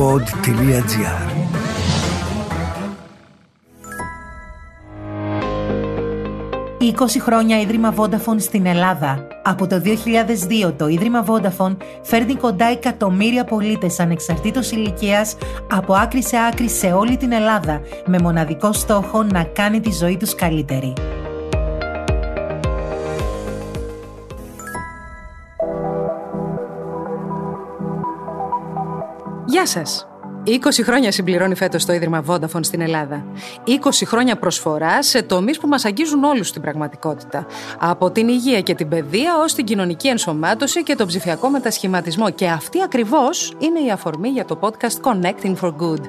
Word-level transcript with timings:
pod.gr 0.00 1.30
«20 6.78 7.20
χρόνια 7.20 7.60
Ίδρυμα 7.60 7.94
Vodafone 7.96 8.38
στην 8.38 8.66
Ελλάδα. 8.66 9.26
Από 9.42 9.66
το 9.66 9.82
2002 10.66 10.72
το 10.76 10.88
Ίδρυμα 10.88 11.24
Vodafone 11.26 11.76
φέρνει 12.02 12.34
κοντά 12.34 12.64
εκατομμύρια 12.64 13.44
πολίτες 13.44 14.00
ανεξαρτήτως 14.00 14.70
ηλικίας 14.70 15.36
από 15.70 15.94
άκρη 15.94 16.22
σε 16.22 16.36
άκρη 16.48 16.68
σε 16.68 16.92
όλη 16.92 17.16
την 17.16 17.32
Ελλάδα 17.32 17.80
με 18.06 18.18
μοναδικό 18.18 18.72
στόχο 18.72 19.22
να 19.22 19.44
κάνει 19.44 19.80
τη 19.80 19.90
ζωή 19.92 20.16
τους 20.16 20.34
καλύτερη. 20.34 20.92
Γεια 29.50 29.66
σας! 29.66 30.09
20 30.46 30.52
χρόνια 30.84 31.12
συμπληρώνει 31.12 31.54
φέτος 31.54 31.84
το 31.84 31.92
Ίδρυμα 31.92 32.24
Vodafone 32.26 32.64
στην 32.64 32.80
Ελλάδα. 32.80 33.24
20 33.66 33.72
χρόνια 34.04 34.36
προσφορά 34.36 35.02
σε 35.02 35.22
τομείς 35.22 35.58
που 35.58 35.68
μας 35.68 35.84
αγγίζουν 35.84 36.24
όλους 36.24 36.48
στην 36.48 36.62
πραγματικότητα. 36.62 37.46
Από 37.78 38.10
την 38.10 38.28
υγεία 38.28 38.60
και 38.60 38.74
την 38.74 38.88
παιδεία 38.88 39.38
ως 39.38 39.54
την 39.54 39.64
κοινωνική 39.64 40.08
ενσωμάτωση 40.08 40.82
και 40.82 40.94
τον 40.94 41.06
ψηφιακό 41.06 41.48
μετασχηματισμό. 41.48 42.30
Και 42.30 42.48
αυτή 42.48 42.82
ακριβώς 42.82 43.54
είναι 43.58 43.80
η 43.80 43.90
αφορμή 43.90 44.28
για 44.28 44.44
το 44.44 44.58
podcast 44.60 45.10
Connecting 45.10 45.54
for 45.60 45.72
Good. 45.80 46.04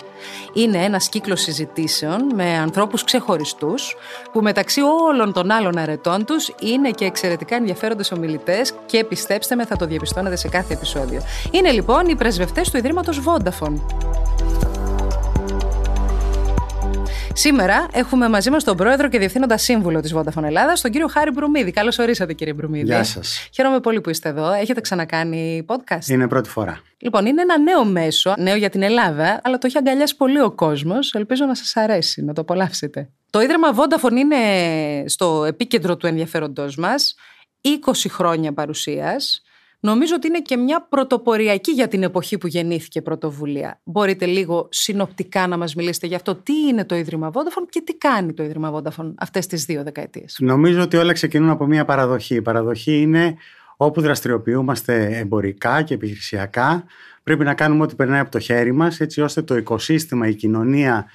Είναι 0.54 0.78
ένας 0.78 1.10
κύκλος 1.10 1.42
συζητήσεων 1.42 2.26
με 2.36 2.58
ανθρώπους 2.58 3.04
ξεχωριστούς 3.04 3.96
που 4.32 4.42
μεταξύ 4.42 4.82
όλων 4.82 5.34
των 5.34 5.52
άλλων 5.52 5.78
αρετών 5.78 6.26
τους 6.26 6.54
είναι 6.60 6.90
και 6.90 7.06
εξαιρετικά 7.06 7.56
ενδιαφέροντες 7.56 8.12
ομιλητές 8.12 8.74
και 8.86 9.04
πιστέψτε 9.04 9.56
με, 9.56 9.66
θα 9.66 9.76
το 9.76 9.86
διαπιστώνετε 9.86 10.36
σε 10.36 10.48
κάθε 10.48 10.74
επεισόδιο. 10.74 11.22
Είναι 11.52 11.72
λοιπόν 11.72 12.08
οι 12.08 12.16
πρεσβευτές 12.16 12.70
του 12.70 12.78
Ιδρύματος 12.78 13.22
Vodafone. 13.26 14.21
Σήμερα 17.42 17.88
έχουμε 17.94 18.30
μαζί 18.30 18.50
μας 18.50 18.64
τον 18.64 18.78
πρόεδρο 18.78 19.10
και 19.10 19.20
διευθύνοντα 19.20 19.58
σύμβουλο 19.58 20.00
της 20.00 20.14
Vodafone 20.16 20.44
Ελλάδας, 20.44 20.82
τον 20.82 20.92
κύριο 20.92 21.08
Χάρη 21.08 21.32
Μπρουμίδη. 21.32 21.72
Καλώς 21.72 21.98
ορίσατε, 21.98 22.34
κύριε 22.34 22.54
Μπρουμίδη. 22.54 22.86
Γεια 22.86 23.04
σας. 23.04 23.50
Χαίρομαι 23.54 23.80
πολύ 23.80 24.02
που 24.02 24.10
είστε 24.10 24.30
εδώ. 24.30 24.52
Έχετε 24.52 24.82
ξανακάνει 24.82 25.66
podcast; 25.68 26.08
Είναι 26.08 26.28
πρώτη 26.28 26.50
φορά. 26.50 26.82
Λοιπόν, 26.98 27.26
είναι 27.26 27.42
ένα 27.42 27.60
νέο 27.60 27.86
μέσο, 27.86 28.34
νέο 28.38 28.56
για 28.56 28.70
την 28.70 28.82
Ελλάδα, 28.82 29.42
αλλά 29.44 29.58
το 29.58 29.68
έχει 29.68 29.78
αγκαλιάσει 29.78 30.16
πολύ 30.16 30.42
ο 30.42 30.52
κόσμος. 30.52 31.14
Ελπίζω 31.14 31.46
να 31.46 31.56
σας 31.56 31.76
αρέσει, 31.76 32.24
να 32.24 32.34
το 32.34 32.42
απολαύσετε. 32.42 33.10
Το 33.30 33.42
Ίδρυμα 33.42 33.68
Vodafone 33.76 34.18
είναι 34.18 34.38
στο 35.06 35.46
επίκεντρο 35.46 35.98
του 35.98 36.08
ενδιαφέροντός 36.08 36.76
μας. 36.76 37.16
20 37.62 38.10
χρόνια 38.10 38.54
παρουσίας. 38.54 39.42
Νομίζω 39.84 40.16
ότι 40.16 40.28
είναι 40.28 40.42
και 40.42 40.58
μια 40.58 40.86
πρωτοποριακή 40.90 41.72
για 41.72 41.88
την 41.88 42.04
εποχή 42.04 42.38
που 42.38 42.48
γεννήθηκε 42.48 43.02
πρωτοβουλία. 43.02 43.80
Μπορείτε 43.84 44.26
λίγο 44.26 44.68
συνοπτικά 44.72 45.48
να 45.48 45.58
μας 45.58 45.76
μιλήσετε 45.76 46.08
για 46.08 46.16
αυτό. 46.16 46.36
Τι 46.36 46.54
είναι 46.54 46.86
το 46.86 46.96
Ίδρυμα 46.96 47.32
Vodafone 47.34 47.68
και 47.70 47.82
τι 47.82 47.94
κάνει 47.98 48.34
το 48.34 48.44
Ίδρυμα 48.44 48.74
Vodafone 48.74 49.14
αυτές 49.18 49.48
τις 49.48 49.66
δύο 49.66 49.84
δεκαετίες; 49.84 50.38
Νομίζω 50.40 50.82
ότι 50.82 50.98
όλα 50.98 51.14
ξεκινούν 51.14 51.50
από 51.50 51.66
μια 51.66 51.86
παραδοχή. 51.86 52.36
Η 52.36 52.42
παραδοχή 52.42 53.02
είναι 53.02 53.36
όπου 53.78 54.02
δραστηριοποιούμαστε 54.02 55.18
εμπορικά 55.18 55.82
και 55.82 55.94
επιχειρησιακά. 55.94 56.84
Πρέπει 57.24 57.44
να 57.44 57.54
κάνουμε 57.54 57.84
ό,τι 57.84 57.96
περνάει 57.96 58.20
από 58.20 58.32
το 58.32 58.40
χέρι 58.40 58.72
μας 58.72 59.00
έτσι 59.00 59.22
ώστε 59.22 59.42
το 59.42 59.56
οικοσύστημα, 59.58 60.28
η 60.28 60.36
κοινωνία 60.36 61.06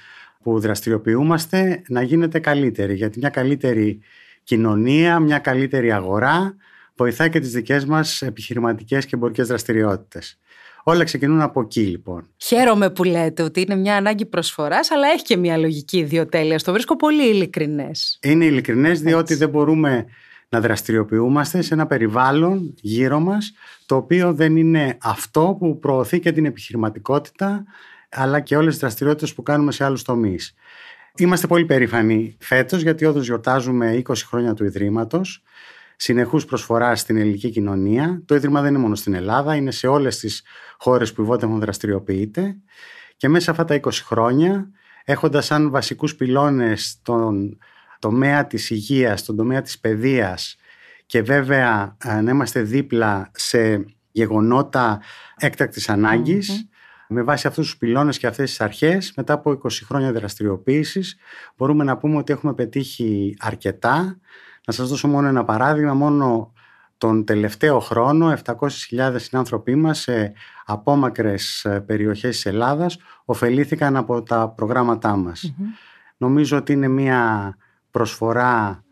που 0.43 0.59
δραστηριοποιούμαστε 0.59 1.81
να 1.87 2.01
γίνεται 2.01 2.39
καλύτερη. 2.39 2.93
Γιατί 2.93 3.19
μια 3.19 3.29
καλύτερη 3.29 3.99
κοινωνία, 4.43 5.19
μια 5.19 5.39
καλύτερη 5.39 5.91
αγορά 5.91 6.55
βοηθάει 6.97 7.29
και 7.29 7.39
τις 7.39 7.51
δικές 7.51 7.85
μας 7.85 8.21
επιχειρηματικές 8.21 9.05
και 9.05 9.15
εμπορικές 9.15 9.47
δραστηριότητες. 9.47 10.39
Όλα 10.83 11.03
ξεκινούν 11.03 11.41
από 11.41 11.61
εκεί 11.61 11.81
λοιπόν. 11.81 12.27
Χαίρομαι 12.37 12.89
που 12.89 13.03
λέτε 13.03 13.43
ότι 13.43 13.61
είναι 13.61 13.75
μια 13.75 13.95
ανάγκη 13.95 14.25
προσφοράς, 14.25 14.91
αλλά 14.91 15.07
έχει 15.07 15.23
και 15.23 15.37
μια 15.37 15.57
λογική 15.57 15.97
ιδιοτέλεια. 15.97 16.59
Το 16.59 16.71
βρίσκω 16.71 16.95
πολύ 16.95 17.29
ειλικρινές. 17.29 18.19
Είναι 18.21 18.45
ειλικρινές, 18.45 19.01
διότι 19.01 19.35
δεν 19.35 19.49
μπορούμε 19.49 20.05
να 20.49 20.61
δραστηριοποιούμαστε 20.61 21.61
σε 21.61 21.73
ένα 21.73 21.85
περιβάλλον 21.87 22.73
γύρω 22.81 23.19
μας, 23.19 23.51
το 23.85 23.95
οποίο 23.95 24.33
δεν 24.33 24.55
είναι 24.55 24.97
αυτό 25.01 25.55
που 25.59 25.79
προωθεί 25.79 26.19
και 26.19 26.31
την 26.31 26.45
επιχειρηματικότητα, 26.45 27.63
αλλά 28.09 28.39
και 28.39 28.55
όλες 28.57 28.71
τις 28.71 28.79
δραστηριότητες 28.79 29.33
που 29.33 29.43
κάνουμε 29.43 29.71
σε 29.71 29.83
άλλους 29.83 30.01
τομείς. 30.01 30.53
Είμαστε 31.17 31.47
πολύ 31.47 31.65
περήφανοι 31.65 32.37
φέτος, 32.39 32.81
γιατί 32.81 33.05
όντως 33.05 33.25
γιορτάζουμε 33.25 33.93
20 33.93 34.25
χρόνια 34.27 34.53
του 34.53 34.63
Ιδρύματος 34.63 35.43
συνεχούς 35.97 36.45
προσφορά 36.45 36.95
στην 36.95 37.17
ελληνική 37.17 37.49
κοινωνία. 37.49 38.21
Το 38.25 38.35
Ίδρυμα 38.35 38.61
δεν 38.61 38.69
είναι 38.69 38.79
μόνο 38.79 38.95
στην 38.95 39.13
Ελλάδα, 39.13 39.55
είναι 39.55 39.71
σε 39.71 39.87
όλες 39.87 40.17
τις 40.17 40.43
χώρες 40.77 41.13
που 41.13 41.21
η 41.21 41.27
Vodafone 41.29 41.59
δραστηριοποιείται. 41.59 42.57
Και 43.17 43.27
μέσα 43.27 43.51
αυτά 43.51 43.63
τα 43.63 43.75
20 43.75 43.89
χρόνια 43.91 44.69
έχοντας 45.03 45.45
σαν 45.45 45.69
βασικούς 45.69 46.15
πυλώνες 46.15 46.99
τον 47.01 47.57
τομέα 47.99 48.47
της 48.47 48.69
υγείας, 48.69 49.23
τον 49.23 49.35
τομέα 49.35 49.61
της 49.61 49.79
παιδείας 49.79 50.55
και 51.05 51.21
βέβαια 51.21 51.97
να 52.23 52.31
είμαστε 52.31 52.61
δίπλα 52.61 53.31
σε 53.33 53.85
γεγονότα 54.11 55.01
έκτακτης 55.37 55.89
με 57.09 57.23
βάση 57.23 57.47
αυτούς 57.47 57.65
τους 57.65 57.77
πυλώνες 57.77 58.17
και 58.17 58.27
αυτές 58.27 58.49
τις 58.49 58.61
αρχές 58.61 59.13
μετά 59.15 59.33
από 59.33 59.51
20 59.51 59.57
χρόνια 59.85 60.11
δραστηριοποίησης 60.11 61.17
μπορούμε 61.57 61.83
να 61.83 61.97
πούμε 61.97 62.17
ότι 62.17 62.33
έχουμε 62.33 62.53
πετύχει 62.53 63.35
αρκετά 63.39 64.19
να 64.67 64.73
σας 64.73 64.89
δώσω 64.89 65.07
μόνο 65.07 65.27
ένα 65.27 65.43
παράδειγμα, 65.43 65.93
μόνο 65.93 66.53
τον 66.97 67.25
τελευταίο 67.25 67.79
χρόνο 67.79 68.33
700.000 68.45 69.15
συνάνθρωποι 69.15 69.75
μας 69.75 69.99
σε 69.99 70.33
απόμακρες 70.65 71.65
ε, 71.65 71.79
περιοχές 71.79 72.35
της 72.35 72.45
Ελλάδας 72.45 72.97
ωφελήθηκαν 73.25 73.95
από 73.95 74.23
τα 74.23 74.49
προγράμματά 74.49 75.15
μας. 75.15 75.53
Νομίζω 76.17 76.57
ότι 76.57 76.73
είναι 76.73 76.87
μια 76.87 77.55
προσφορά 77.91 78.83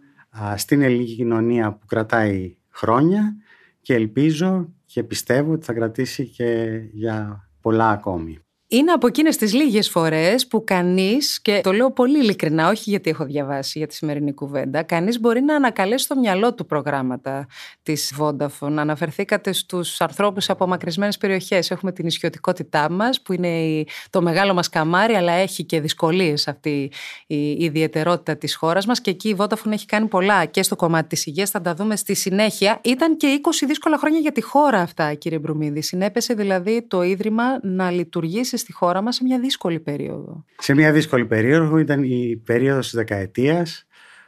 στην 0.56 0.82
ελληνική 0.82 1.16
κοινωνία 1.16 1.74
που 1.74 1.86
κρατάει 1.86 2.58
χρόνια 2.70 3.36
και 3.82 3.94
ελπίζω 3.94 4.74
και 4.86 5.04
πιστεύω 5.04 5.52
ότι 5.52 5.66
θα 5.66 5.74
κρατήσει 5.74 6.28
και 6.28 6.80
για 6.92 7.48
πολλά 7.62 7.90
ακόμη. 7.90 8.45
Είναι 8.68 8.92
από 8.92 9.08
εκείνες 9.08 9.38
τις 9.38 9.54
λίγες 9.54 9.90
φορές 9.90 10.48
που 10.48 10.64
κανείς, 10.64 11.42
και 11.42 11.60
το 11.64 11.72
λέω 11.72 11.92
πολύ 11.92 12.20
ειλικρινά, 12.20 12.70
όχι 12.70 12.90
γιατί 12.90 13.10
έχω 13.10 13.26
διαβάσει 13.26 13.78
για 13.78 13.88
τη 13.88 13.94
σημερινή 13.96 14.34
κουβέντα, 14.34 14.84
κανείς 14.84 15.20
μπορεί 15.20 15.42
να 15.42 15.56
ανακαλέσει 15.56 16.04
στο 16.04 16.16
μυαλό 16.16 16.54
του 16.54 16.66
προγράμματα 16.66 17.48
της 17.84 18.14
Vodafone. 18.20 18.76
Αναφερθήκατε 18.76 19.54
στους 19.54 20.02
ανθρώπους 20.02 20.50
από 20.50 20.64
απομακρυσμένε 20.64 21.14
περιοχές. 21.20 21.72
Έχουμε 21.72 21.92
την 21.92 22.06
ισιωτικότητά 22.06 22.90
μας, 22.90 23.22
που 23.22 23.34
είναι 23.34 23.84
το 24.10 24.22
μεγάλο 24.22 24.54
μας 24.54 24.70
καμάρι, 24.70 25.14
αλλά 25.14 25.32
έχει 25.32 25.64
και 25.64 25.82
δυσκολίες 25.82 26.48
αυτή 26.48 26.92
η 27.28 27.50
ιδιαιτερότητα 27.52 28.38
της 28.38 28.56
χώρας 28.56 28.86
μας. 28.86 29.02
Και 29.02 29.10
εκεί 29.10 29.30
η 29.30 29.36
Vodafone 29.40 29.72
έχει 29.72 29.86
κάνει 29.86 30.08
πολλά 30.08 30.46
και 30.46 30.64
στο 30.64 30.76
κομμάτι 30.76 31.08
της 31.08 31.26
υγείας. 31.26 31.50
Θα 31.50 31.62
τα 31.62 31.74
δούμε 31.74 31.96
στη 31.96 32.14
συνέχεια. 32.14 32.80
Ήταν 32.84 33.18
και 33.18 33.28
20 33.28 33.66
δύσκολα 33.66 33.98
χρόνια 33.98 34.20
για 34.20 34.32
τη 34.32 34.42
χώρα 34.42 34.80
αυτά, 34.80 35.14
κύριε 35.14 35.40
Μπρουμίδη. 35.40 35.82
Συνέπεσε 35.82 36.34
δηλαδή 36.34 36.86
το 36.88 37.02
ίδρυμα 37.02 37.44
να 37.62 37.92
λειτουργήσει 37.92 38.55
στη 38.58 38.74
χώρα 38.74 39.02
μας 39.02 39.16
σε 39.16 39.24
μια 39.24 39.40
δύσκολη 39.40 39.80
περίοδο. 39.80 40.46
Σε 40.58 40.74
μια 40.74 40.92
δύσκολη 40.92 41.26
περίοδο 41.26 41.78
ήταν 41.78 42.04
η 42.04 42.42
περίοδος 42.46 42.86
της 42.86 42.96
δεκαετίας 42.96 43.88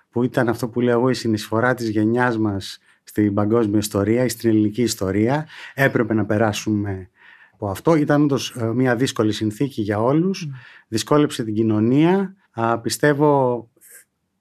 που 0.09 0.23
ήταν 0.23 0.49
αυτό 0.49 0.69
που 0.69 0.81
λέω 0.81 0.97
εγώ 0.97 1.09
η 1.09 1.13
συνεισφορά 1.13 1.73
της 1.73 1.89
γενιάς 1.89 2.37
μας 2.37 2.79
στην 3.03 3.33
παγκόσμια 3.33 3.79
ιστορία 3.79 4.23
ή 4.23 4.29
στην 4.29 4.49
ελληνική 4.49 4.81
ιστορία. 4.81 5.47
Έπρεπε 5.73 6.13
να 6.13 6.25
περάσουμε 6.25 7.09
από 7.53 7.69
αυτό. 7.69 7.95
Ήταν 7.95 8.23
όντως 8.23 8.55
ε, 8.55 8.65
μια 8.65 8.95
δύσκολη 8.95 9.31
συνθήκη 9.31 9.81
για 9.81 10.01
όλους. 10.01 10.47
Mm. 10.47 10.53
Δυσκόλεψε 10.87 11.43
την 11.43 11.53
κοινωνία. 11.53 12.35
Α, 12.51 12.79
πιστεύω 12.79 13.69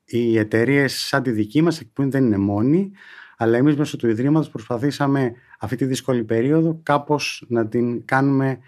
οι 0.05 0.39
εταιρείες 0.39 0.93
σαν 0.93 1.23
τη 1.23 1.31
δική 1.31 1.63
μας 1.63 1.83
που 1.93 2.11
δεν 2.11 2.25
είναι 2.25 2.39
μόνοι 2.39 2.93
αλλά 3.37 3.57
εμείς 3.57 3.77
μέσω 3.77 3.97
του 3.97 4.09
Ιδρύματος 4.09 4.51
προσπαθήσαμε 4.51 5.33
αυτή 5.59 5.77
τη 5.77 5.85
δύσκολη 5.85 6.25
περίοδο 6.25 6.81
κάπως 6.83 7.45
να 7.49 7.67
την 7.69 8.05
κάνουμε 8.05 8.59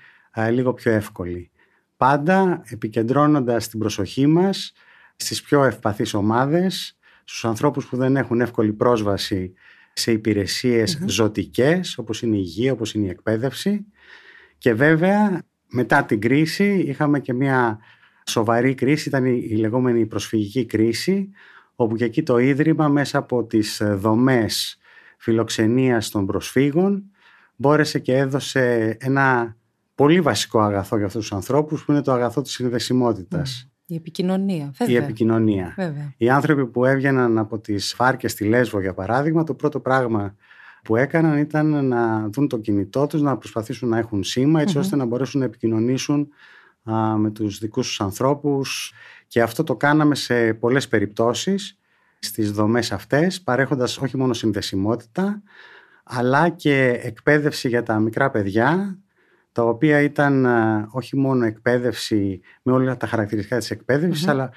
λίγο 0.51 0.73
πιο 0.73 0.93
εύκολη. 0.93 1.51
Πάντα 1.97 2.63
επικεντρώνοντας 2.65 3.69
την 3.69 3.79
προσοχή 3.79 4.27
μας 4.27 4.73
στις 5.17 5.43
πιο 5.43 5.65
ευπαθείς 5.65 6.15
ομάδες, 6.15 6.99
στους 7.25 7.45
ανθρώπους 7.45 7.87
που 7.87 7.97
δεν 7.97 8.17
έχουν 8.17 8.41
εύκολη 8.41 8.73
πρόσβαση 8.73 9.53
σε 9.93 10.13
υπηρεσίες 10.13 10.99
mm 11.03 11.07
ζωτικές, 11.07 11.99
όπως 11.99 12.23
είναι 12.23 12.37
η 12.37 12.41
υγεία, 12.43 12.73
όπως 12.73 12.95
είναι 12.95 13.07
η 13.07 13.11
εκπαίδευση. 13.11 13.87
Και 14.59 14.75
βέβαια, 14.75 15.43
μετά 15.67 16.05
την 16.05 16.21
κρίση, 16.21 16.85
είχαμε 16.87 17.21
και 17.21 17.33
μια 17.33 17.79
σοβαρή 18.27 18.75
κρίση, 18.75 19.09
ήταν 19.09 19.25
η 19.25 19.57
λεγόμενη 19.57 20.07
προσφυγική 20.07 20.67
κρίση, 20.67 21.31
όπου 21.75 21.97
και 21.97 22.05
εκεί 22.05 22.23
το 22.23 22.39
Ίδρυμα 22.39 22.89
μέσα 22.89 23.19
από 23.19 23.45
τις 23.45 23.83
δομές 23.85 24.79
φιλοξενίας 25.19 26.11
των 26.11 26.27
προσφύγων 26.27 27.11
μπόρεσε 27.57 27.99
και 27.99 28.17
έδωσε 28.17 28.97
ένα 29.01 29.57
πολύ 29.99 30.21
βασικό 30.21 30.61
αγαθό 30.61 30.97
για 30.97 31.07
αυτούς 31.07 31.21
τους 31.21 31.33
ανθρώπους 31.33 31.85
που 31.85 31.93
είναι 31.93 32.03
το 32.03 32.13
αγαθό 32.13 32.43
της 32.43 32.53
συνδεσιμότητας. 32.53 33.71
Η 33.87 33.95
επικοινωνία. 33.95 34.71
Βέβαια. 34.79 34.95
Η 34.95 34.97
επικοινωνία. 34.97 35.73
Βέβαια. 35.77 36.15
Οι 36.17 36.31
άνθρωποι 36.31 36.67
που 36.67 36.85
έβγαιναν 36.85 37.39
από 37.39 37.59
τις 37.59 37.95
φάρκες 37.95 38.33
στη 38.33 38.45
Λέσβο 38.45 38.81
για 38.81 38.95
παράδειγμα 38.95 39.45
το 39.45 39.55
πρώτο 39.55 39.81
πράγμα 39.81 40.35
που 40.83 40.97
έκαναν 40.97 41.39
ήταν 41.39 41.87
να 41.87 42.29
δουν 42.29 42.49
το 42.49 42.59
κινητό 42.59 43.07
τους, 43.07 43.21
να 43.21 43.37
προσπαθήσουν 43.37 43.89
να 43.89 43.99
έχουν 43.99 44.25
σήμα 44.25 44.65
ώστε 44.77 44.97
να 44.97 45.05
μπορέσουν 45.05 45.41
να 45.41 45.47
επικοινωνήσουν 45.47 46.29
με 47.17 47.31
τους 47.31 47.59
δικούς 47.59 47.87
τους 47.87 48.01
ανθρώπους 48.01 48.93
και 49.27 49.43
αυτό 49.43 49.65
το 49.65 49.77
κάναμε 49.77 50.15
σε 50.15 50.55
πολλές 50.55 50.89
περιπτώσεις 50.89 51.79
στις 52.19 52.53
δομές 52.53 52.93
αυτές 52.93 53.41
παρέχοντας 53.41 53.99
όχι 53.99 54.17
μόνο 54.17 54.33
συνδεσιμότητα 54.33 55.43
αλλά 56.05 56.49
και 56.49 57.01
εκπαίδευση 57.03 57.69
για 57.69 57.83
τα 57.83 57.99
μικρά 57.99 58.31
παιδιά 58.31 58.99
τα 59.59 59.65
οποία 59.65 60.01
ήταν 60.01 60.47
όχι 60.91 61.17
μόνο 61.17 61.45
εκπαίδευση 61.45 62.41
με 62.63 62.73
όλα 62.73 62.97
τα 62.97 63.07
χαρακτηριστικά 63.07 63.59
της 63.59 63.71
εκπαιδευσης 63.71 64.29
αλλά 64.29 64.51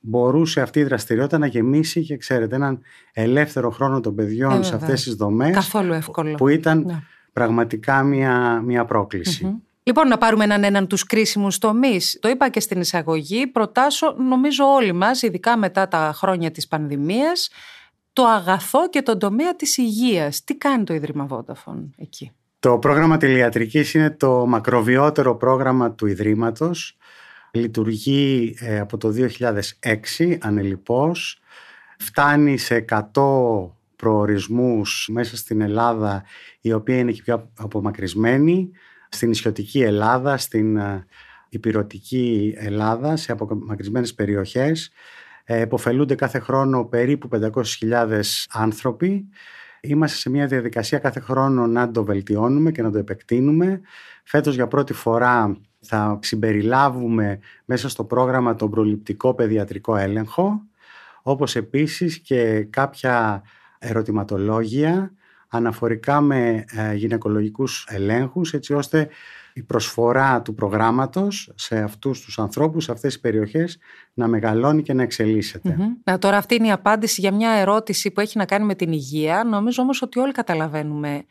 μπορούσε 0.00 0.60
αυτή 0.60 0.80
η 0.80 0.84
δραστηριότητα 0.84 1.38
να 1.38 1.46
γεμίσει 1.46 2.04
και 2.04 2.16
ξέρετε 2.16 2.54
έναν 2.54 2.80
ελεύθερο 3.12 3.70
χρόνο 3.70 4.00
των 4.00 4.14
παιδιών 4.14 4.60
ε, 4.60 4.62
σε 4.62 4.74
αυτές 4.74 5.02
τις 5.02 5.14
δομές 5.14 5.54
Καθόλου 5.54 5.92
εύκολο. 5.92 6.34
που 6.34 6.48
ήταν 6.48 6.82
ναι. 6.86 7.02
πραγματικά 7.32 8.02
μια, 8.02 8.62
μια 8.64 8.84
προκληση 8.84 9.62
Λοιπόν, 9.82 10.08
να 10.08 10.18
πάρουμε 10.18 10.44
έναν 10.44 10.64
έναν 10.64 10.86
τους 10.86 11.04
κρίσιμους 11.04 11.58
τομείς. 11.58 12.18
Το 12.20 12.28
είπα 12.28 12.48
και 12.48 12.60
στην 12.60 12.80
εισαγωγή, 12.80 13.46
προτάσω 13.46 14.14
νομίζω 14.18 14.64
όλοι 14.64 14.92
μας, 14.92 15.22
ειδικά 15.22 15.56
μετά 15.56 15.88
τα 15.88 16.12
χρόνια 16.14 16.50
της 16.50 16.68
πανδημίας, 16.68 17.50
το 18.12 18.24
αγαθό 18.24 18.88
και 18.88 19.02
τον 19.02 19.18
τομέα 19.18 19.56
της 19.56 19.76
υγείας. 19.76 20.44
Τι 20.44 20.54
κάνει 20.54 20.84
το 20.84 20.94
Ίδρυμα 20.94 21.26
Vodafone 21.30 21.88
εκεί; 21.96 22.32
Το 22.60 22.78
πρόγραμμα 22.78 23.16
τηλιατρικής 23.16 23.94
είναι 23.94 24.10
το 24.10 24.46
μακροβιότερο 24.46 25.36
πρόγραμμα 25.36 25.92
του 25.92 26.06
Ιδρύματος. 26.06 26.96
Λειτουργεί 27.50 28.56
ε, 28.58 28.78
από 28.78 28.96
το 28.96 29.14
2006 30.18 30.36
ανελιπώς. 30.40 31.40
Φτάνει 31.98 32.56
σε 32.58 32.84
100 32.88 33.00
προορισμούς 33.96 35.08
μέσα 35.12 35.36
στην 35.36 35.60
Ελλάδα, 35.60 36.24
η 36.60 36.72
οποία 36.72 36.98
είναι 36.98 37.12
και 37.12 37.22
πιο 37.22 37.50
απομακρυσμένη 37.58 38.70
στην 39.08 39.30
ισιωτική 39.30 39.82
Ελλάδα, 39.82 40.36
στην 40.36 40.76
ε, 40.76 41.06
υπηρετική 41.48 42.54
Ελλάδα, 42.56 43.16
σε 43.16 43.32
απομακρυσμένες 43.32 44.14
περιοχές. 44.14 44.90
Ε, 45.44 45.60
εποφελούνται 45.60 46.14
κάθε 46.14 46.38
χρόνο 46.38 46.84
περίπου 46.84 47.28
500.000 47.32 48.20
άνθρωποι. 48.48 49.28
Είμαστε 49.80 50.16
σε 50.16 50.30
μια 50.30 50.46
διαδικασία 50.46 50.98
κάθε 50.98 51.20
χρόνο 51.20 51.66
να 51.66 51.90
το 51.90 52.04
βελτιώνουμε 52.04 52.70
και 52.70 52.82
να 52.82 52.90
το 52.90 52.98
επεκτείνουμε. 52.98 53.80
Φέτος 54.24 54.54
για 54.54 54.68
πρώτη 54.68 54.92
φορά 54.92 55.56
θα 55.80 56.18
συμπεριλάβουμε 56.22 57.38
μέσα 57.64 57.88
στο 57.88 58.04
πρόγραμμα 58.04 58.54
τον 58.54 58.70
προληπτικό 58.70 59.34
παιδιατρικό 59.34 59.96
έλεγχο, 59.96 60.62
όπως 61.22 61.56
επίσης 61.56 62.18
και 62.18 62.66
κάποια 62.70 63.42
ερωτηματολόγια 63.78 65.12
αναφορικά 65.48 66.20
με 66.20 66.64
ε, 66.68 66.94
γυναικολογικούς 66.94 67.86
ελέγχους 67.90 68.52
έτσι 68.54 68.74
ώστε 68.74 69.08
η 69.58 69.62
προσφορά 69.62 70.42
του 70.42 70.54
προγράμματος 70.54 71.52
σε 71.54 71.78
αυτούς 71.78 72.20
τους 72.20 72.38
ανθρώπους, 72.38 72.84
σε 72.84 72.92
αυτές 72.92 73.12
τις 73.12 73.22
περιοχές 73.22 73.78
να 74.14 74.28
μεγαλώνει 74.28 74.82
και 74.82 74.92
να 74.92 75.02
εξελίσσεται. 75.02 75.76
Να, 76.04 76.18
τώρα 76.18 76.36
αυτή 76.36 76.54
είναι 76.54 76.66
η 76.66 76.70
απάντηση 76.70 77.20
για 77.20 77.32
μια 77.32 77.50
ερώτηση 77.50 78.10
που 78.10 78.20
έχει 78.20 78.38
να 78.38 78.44
κάνει 78.44 78.64
με 78.64 78.74
την 78.74 78.92
υγεία. 78.92 79.44
Νομίζω 79.44 79.82
όμως 79.82 80.02
ότι 80.02 80.18
όλοι 80.18 80.32
καταλαβαίνουμε 80.32 81.24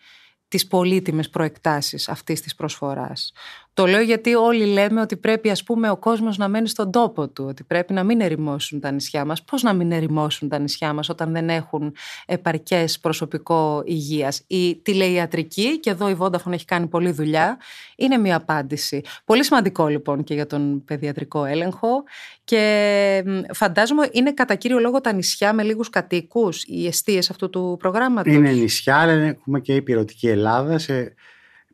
τις 0.48 0.68
πολύτιμες 0.68 1.30
προεκτάσεις 1.30 2.10
αυτής 2.10 2.42
της 2.42 2.56
προσφοράς. 2.56 3.34
Το 3.78 3.86
λέω 3.86 4.02
γιατί 4.02 4.36
όλοι 4.36 4.66
λέμε 4.66 5.02
ότι 5.02 5.16
πρέπει 5.16 5.50
ας 5.50 5.64
πούμε 5.64 5.90
ο 5.90 5.98
κόσμος 5.98 6.38
να 6.38 6.48
μένει 6.48 6.68
στον 6.68 6.92
τόπο 6.92 7.28
του, 7.28 7.46
ότι 7.48 7.64
πρέπει 7.64 7.94
να 7.94 8.04
μην 8.04 8.22
ερημώσουν 8.22 8.80
τα 8.80 8.92
νησιά 8.92 9.26
μας. 9.26 9.44
Πώς 9.44 9.64
να 9.64 9.74
μην 9.74 9.92
ερημώσουν 9.92 10.50
τα 10.50 10.60
νησιά 10.60 10.94
μας 10.94 11.10
όταν 11.10 11.32
δεν 11.32 11.50
έχουν 11.50 11.96
επαρκές 12.26 13.00
προσωπικό 13.00 13.82
υγείας; 13.86 14.44
Η 14.48 14.76
τηλεϊατρική, 14.76 15.80
και 15.80 15.90
εδώ 15.90 16.10
η 16.10 16.18
Vodafone 16.20 16.52
έχει 16.52 16.66
κάνει 16.66 16.88
πολλή 16.88 17.12
δουλειά, 17.12 17.58
είναι 17.96 18.18
μια 18.18 18.36
απάντηση. 18.36 19.02
Πολύ 19.26 19.44
σημαντικό 19.44 19.88
λοιπόν 19.88 20.24
και 20.24 20.34
για 20.34 20.48
τον 20.48 20.84
παιδιατρικό 20.84 21.46
έλεγχο 21.46 22.04
και 22.44 23.24
φαντάζομαι 23.54 24.10
είναι 24.12 24.34
κατά 24.34 24.56
κύριο 24.56 24.80
λόγο 24.80 25.02
τα 25.02 25.14
νησιά 25.14 25.54
με 25.54 25.64
λίγους 25.64 25.90
κατοίκους 25.90 26.64
οι 26.64 26.88
αιστείες 26.88 27.30
αυτού 27.30 27.50
του 27.50 27.76
προγράμματος; 27.80 28.34
Είναι 28.34 28.52
νησιά, 28.52 28.98
αλλά 28.98 29.14
έχουμε 29.14 29.60
και 29.60 29.76
υπηρετική 29.76 30.28
Ελλάδα 30.28 30.78
σε 30.78 31.14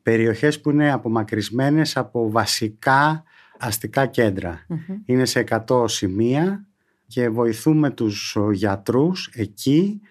περιοχές 0.04 0.62
που 0.62 0.70
είναι 0.70 0.92
απομακρυσμένες 0.92 1.98
από 1.98 2.32
βασικά 2.32 3.24
αστικά 3.60 4.10
Είναι 5.06 5.26
σε 5.26 5.44
100 5.68 5.84
σημεία 5.88 6.66
και 7.08 7.30
βοηθούμε 7.30 7.90
τους 7.90 8.38
γιατρούς 8.52 9.30
εκεί 9.34 10.02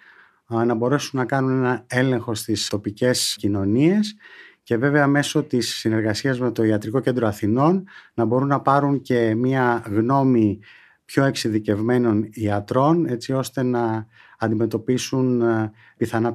να 0.46 0.74
μπορέσουν 0.74 1.18
να 1.18 1.24
κάνουν 1.24 1.50
ένα 1.50 1.84
έλεγχο 1.86 2.34
στις 2.34 2.68
τοπικές 2.68 3.36
κοινωνίες 3.38 4.16
και 4.62 4.76
βέβαια 4.76 5.06
μέσω 5.06 5.42
της 5.42 5.76
συνεργασίας 5.76 6.40
με 6.40 6.52
το 6.52 6.64
Ιατρικό 6.64 7.00
Κέντρο 7.00 7.26
Αθηνών 7.26 7.84
να 8.14 8.24
μπορούν 8.24 8.48
να 8.48 8.60
πάρουν 8.60 9.00
και 9.00 9.34
μία 9.34 9.82
γνώμη 9.86 10.58
πιο 11.04 11.24
εξειδικευμένων 11.24 12.28
ιατρών 12.30 13.06
έτσι 13.06 13.32
ώστε 13.32 13.62
να 13.62 14.06
αντιμετωπίσουν 14.46 15.40
ε, 15.40 15.72
πιθανά 15.96 16.32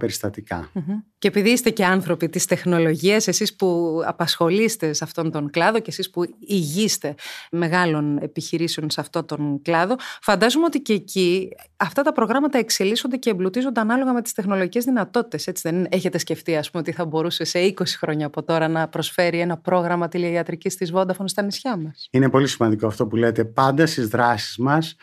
Και 1.18 1.28
επειδή 1.28 1.50
είστε 1.50 1.70
και 1.70 1.86
άνθρωποι 1.86 2.30
της 2.30 2.46
τεχνολογίας, 2.46 3.28
εσείς 3.28 3.56
που 3.56 4.00
απασχολείστε 4.06 4.94
σε 4.94 5.04
αυτόν 5.04 5.32
τον 5.32 5.50
κλάδο 5.50 5.80
και 5.80 5.90
εσείς 5.90 6.10
που 6.10 6.24
ηγείστε 6.40 7.16
μεγάλων 7.52 8.18
επιχειρήσεων 8.18 8.90
σε 8.90 9.02
αυτόν 9.02 9.26
τον 9.26 9.62
κλάδο, 9.62 9.96
φαντάζομαι 10.22 10.66
ότι 10.66 10.80
και 10.82 10.94
εκεί 10.94 11.50
αυτά 11.78 12.02
τα 12.02 12.12
προγράμματα 12.12 12.58
εξελίσσονται 12.58 13.18
και 13.18 13.30
εμπλουτίζονται 13.30 13.80
ανάλογα 13.80 14.14
με 14.14 14.22
τις 14.22 14.34
τεχνολογικές 14.34 14.84
δυνατότητες. 14.84 15.48
Έτσι 15.48 15.70
δεν 15.70 15.88
έχετε 15.90 16.18
σκεφτεί 16.18 16.56
ας 16.56 16.72
πούμε 16.72 16.84
ότι 16.88 16.92
θα 16.92 17.06
μπορούσε 17.06 17.44
σε 17.44 17.60
20 17.60 17.84
χρόνια 17.98 18.26
από 18.26 18.44
τώρα 18.44 18.68
να 18.68 18.88
προσφέρει 18.88 19.40
ένα 19.40 19.58
πρόγραμμα 19.58 20.08
τηλεϊατρικής 20.08 20.76
της 20.76 20.92
Vodafone 20.94 21.26
στα 21.26 21.42
νησιά 21.42 21.78
μας; 21.78 22.08
Είναι 22.12 22.30
πολύ 22.30 22.48
σημαντικό 22.48 22.88
αυτό 22.88 23.08
που 23.08 23.16
λέτε. 23.16 23.46
Πάντα 23.46 23.86
στις 23.86 24.08
δράσεις 24.08 24.58
μας 24.58 24.96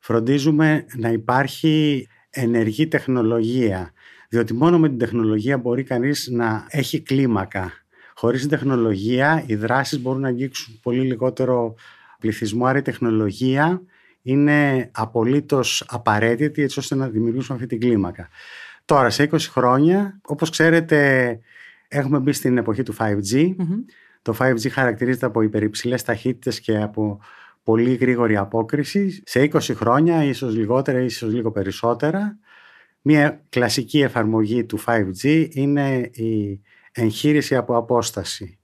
φροντίζουμε 0.00 0.84
να 0.96 1.08
υπάρχει 1.08 2.06
ενεργή 2.32 2.86
τεχνολογία. 2.86 3.92
Διότι 4.28 4.54
μόνο 4.54 4.78
με 4.78 4.88
την 4.88 4.98
τεχνολογία 4.98 5.58
μπορεί 5.58 5.82
κανείς 5.82 6.28
να 6.30 6.66
έχει 6.68 7.00
κλίμακα. 7.00 7.72
Χωρίς 8.14 8.40
την 8.40 8.50
τεχνολογία 8.50 9.44
οι 9.46 9.54
δράσεις 9.54 10.00
μπορούν 10.00 10.20
να 10.20 10.28
αγγίξουν 10.28 10.80
πολύ 10.82 11.00
λιγότερο 11.00 11.74
πληθυσμό. 12.18 12.66
Άρα 12.66 12.78
η 12.78 12.82
τεχνολογία 12.82 13.82
είναι 14.22 14.90
απολύτως 14.92 15.84
απαραίτητη 15.88 16.62
έτσι 16.62 16.78
ώστε 16.78 16.94
να 16.94 17.08
δημιουργήσουμε 17.08 17.54
αυτή 17.54 17.68
την 17.68 17.80
κλίμακα. 17.80 18.28
Τώρα 18.84 19.10
σε 19.10 19.28
20 19.32 19.38
χρόνια, 19.38 20.20
όπως 20.22 20.50
ξέρετε, 20.50 21.38
έχουμε 21.88 22.18
μπει 22.18 22.32
στην 22.32 22.58
εποχή 22.58 22.82
του 22.82 22.94
5G. 22.98 23.54
Το 24.22 24.36
5G 24.38 24.70
χαρακτηρίζεται 24.70 25.26
από 25.26 25.42
υπερυψηλές 25.42 26.02
ταχύτητες 26.02 26.60
και 26.60 26.76
από 26.76 27.20
πολύ 27.62 27.94
γρήγορη 27.94 28.36
απόκριση. 28.36 29.22
Σε 29.24 29.50
20 29.52 29.58
χρόνια, 29.60 30.24
ίσως 30.24 30.54
λιγότερα, 30.54 31.00
ίσως 31.00 31.32
λίγο 31.32 31.50
περισσότερα, 31.50 32.38
μια 33.02 33.44
κλασική 33.48 34.00
εφαρμογή 34.00 34.64
του 34.64 34.78
5G 34.86 35.48
είναι 35.50 36.10
η 36.12 36.60
εγχείρηση 36.92 37.56
από 37.56 37.76
απόσταση. 37.76 38.58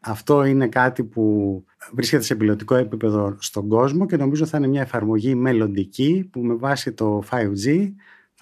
Αυτό 0.00 0.44
είναι 0.44 0.68
κάτι 0.68 1.04
που 1.04 1.64
βρίσκεται 1.92 2.22
σε 2.22 2.34
πιλωτικό 2.34 2.74
επίπεδο 2.74 3.36
στον 3.38 3.68
κόσμο 3.68 4.06
και 4.06 4.16
νομίζω 4.16 4.46
θα 4.46 4.58
είναι 4.58 4.66
μια 4.66 4.80
εφαρμογή 4.80 5.34
μελλοντική 5.34 6.28
που 6.32 6.40
με 6.40 6.54
βάση 6.54 6.92
το 6.92 7.22
5G 7.30 7.92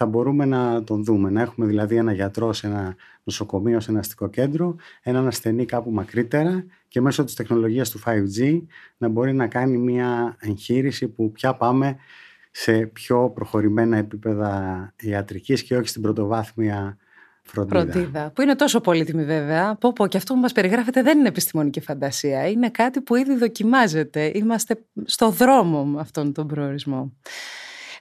θα 0.01 0.07
μπορούμε 0.07 0.45
να 0.45 0.83
τον 0.83 1.03
δούμε. 1.03 1.29
Να 1.29 1.41
έχουμε 1.41 1.67
δηλαδή 1.67 1.95
ένα 1.95 2.11
γιατρό 2.13 2.53
σε 2.53 2.67
ένα 2.67 2.95
νοσοκομείο, 3.23 3.79
σε 3.79 3.91
ένα 3.91 3.99
αστικό 3.99 4.29
κέντρο, 4.29 4.75
έναν 5.01 5.27
ασθενή 5.27 5.65
κάπου 5.65 5.91
μακρύτερα 5.91 6.65
και 6.87 7.01
μέσω 7.01 7.23
της 7.23 7.33
τεχνολογίας 7.33 7.89
του 7.89 7.99
5G 8.05 8.61
να 8.97 9.07
μπορεί 9.07 9.33
να 9.33 9.47
κάνει 9.47 9.77
μια 9.77 10.35
εγχείρηση 10.39 11.07
που 11.07 11.31
πια 11.31 11.53
πάμε 11.53 11.95
σε 12.51 12.77
πιο 12.77 13.29
προχωρημένα 13.29 13.97
επίπεδα 13.97 14.93
ιατρικής 15.01 15.63
και 15.63 15.77
όχι 15.77 15.87
στην 15.87 16.01
πρωτοβάθμια 16.01 16.97
φροντίδα. 17.43 17.91
φροντίδα. 17.91 18.31
Που 18.35 18.41
είναι 18.41 18.55
τόσο 18.55 18.81
πολύτιμη 18.81 19.25
βέβαια. 19.25 19.75
Πω 19.75 19.93
πω 19.93 20.07
και 20.07 20.17
αυτό 20.17 20.33
που 20.33 20.39
μας 20.39 20.51
περιγράφεται 20.51 21.01
δεν 21.01 21.19
είναι 21.19 21.27
επιστημονική 21.27 21.81
φαντασία. 21.81 22.47
Είναι 22.47 22.69
κάτι 22.69 23.01
που 23.01 23.15
ήδη 23.15 23.35
δοκιμάζεται. 23.35 24.31
Είμαστε 24.33 24.85
στο 25.05 25.29
δρόμο 25.29 25.85
με 25.85 25.99
αυτόν 25.99 26.33
τον 26.33 26.47
προορισμό. 26.47 27.13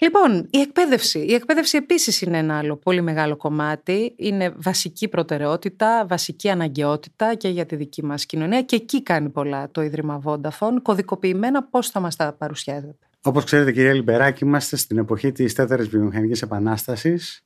Λοιπόν, 0.01 0.49
η 0.51 0.61
εκπαίδευση. 0.61 1.19
Η 1.19 1.35
εκπαίδευση 1.35 1.77
επίσης 1.77 2.21
είναι 2.21 2.39
ένα 2.39 2.59
άλλο 2.59 2.77
πολύ 2.77 3.01
μεγάλο 3.01 3.37
κομμάτι. 3.37 4.15
Είναι 4.17 4.55
βασική 4.57 5.09
προτεραιότητα, 5.09 6.07
βασική 6.09 6.49
αναγκαιότητα 6.51 7.35
και 7.35 7.49
για 7.49 7.67
τη 7.67 7.77
δική 7.77 8.05
μας 8.05 8.27
κοινωνία. 8.27 8.63
Και 8.63 8.77
εκεί 8.77 9.03
κάνει 9.03 9.29
πολλά 9.29 9.71
το 9.71 9.83
Ίδρυμα 9.83 10.23
Vodafone. 10.25 10.77
Κωδικοποιημένα, 10.83 11.63
πώς 11.65 11.91
θα 11.91 12.01
μας 12.01 12.17
τα 12.17 12.33
παρουσιάζετε. 12.33 13.07
Όπως 13.23 13.45
ξέρετε, 13.45 13.73
κυρία 13.73 13.93
Λιμπεράκη, 13.93 14.45
είμαστε 14.45 14.77
στην 14.77 14.99
εποχή 14.99 15.33
της 15.33 15.55
τέταρτη 15.55 15.89
βιομηχανικής 15.89 16.43
επανάστασης. 16.43 17.45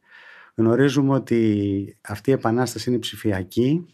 Γνωρίζουμε 0.55 1.15
ότι 1.15 1.97
αυτή 2.01 2.31
η 2.31 2.33
επανάσταση 2.33 2.91
είναι 2.91 2.99
ψηφιακή. 2.99 3.87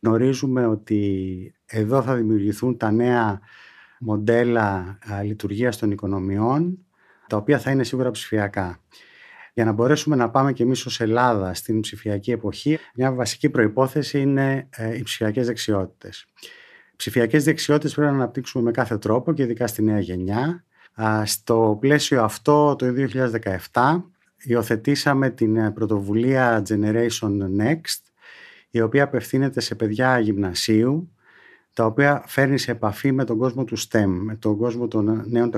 Γνωρίζουμε 0.00 0.66
ότι 0.66 1.54
εδώ 1.66 2.02
θα 2.02 2.14
δημιουργηθούν 2.14 2.76
τα 2.76 2.90
νέα 2.90 3.40
μοντέλα 4.00 4.98
λειτουργίας 5.24 5.78
των 5.78 5.90
οικονομιών 5.90 6.78
τα 7.32 7.38
οποία 7.38 7.58
θα 7.58 7.70
είναι 7.70 7.84
σίγουρα 7.84 8.10
ψηφιακά. 8.10 8.80
Για 9.52 9.64
να 9.64 9.72
μπορέσουμε 9.72 10.16
να 10.16 10.30
πάμε 10.30 10.52
και 10.52 10.62
εμείς 10.62 10.86
ως 10.86 11.00
Ελλάδα 11.00 11.54
στην 11.54 11.80
ψηφιακή 11.80 12.30
εποχή, 12.30 12.78
μια 12.94 13.12
βασική 13.12 13.48
προϋπόθεση 13.48 14.20
είναι 14.20 14.68
ε, 14.70 14.96
οι 14.96 15.02
ψηφιακές 15.02 15.46
δεξιότητες. 15.46 16.26
Ψηφιακές 16.96 17.44
δεξιότητες 17.44 17.94
πρέπει 17.94 18.10
να 18.10 18.16
αναπτύξουμε 18.16 18.64
με 18.64 18.70
κάθε 18.70 18.98
τρόπο 18.98 19.32
και 19.32 19.42
ειδικά 19.42 19.66
στη 19.66 19.82
νέα 19.82 20.00
γενιά. 20.00 20.64
Στο 21.24 21.76
πλαίσιο 21.80 22.22
αυτό, 22.22 22.76
το 22.76 22.94
2017, 23.72 24.02
υιοθετήσαμε 24.38 25.30
την 25.30 25.56
ε, 25.56 25.70
πρωτοβουλία 25.70 26.62
Generation 26.68 27.38
Next, 27.58 28.00
η 28.70 28.80
οποία 28.80 29.04
απευθύνεται 29.04 29.60
σε 29.60 29.74
παιδιά 29.74 30.18
γυμνασίου, 30.18 31.12
τα 31.72 31.84
οποία 31.84 32.24
φέρνει 32.26 32.58
σε 32.58 32.70
επαφή 32.70 33.12
με 33.12 33.24
τον 33.24 33.38
κόσμο 33.38 33.64
του 33.64 33.78
STEM, 33.78 34.06
με 34.06 34.36
τον 34.36 34.56
κόσμο 34.56 34.88
των 34.88 35.24
νέων 35.26 35.50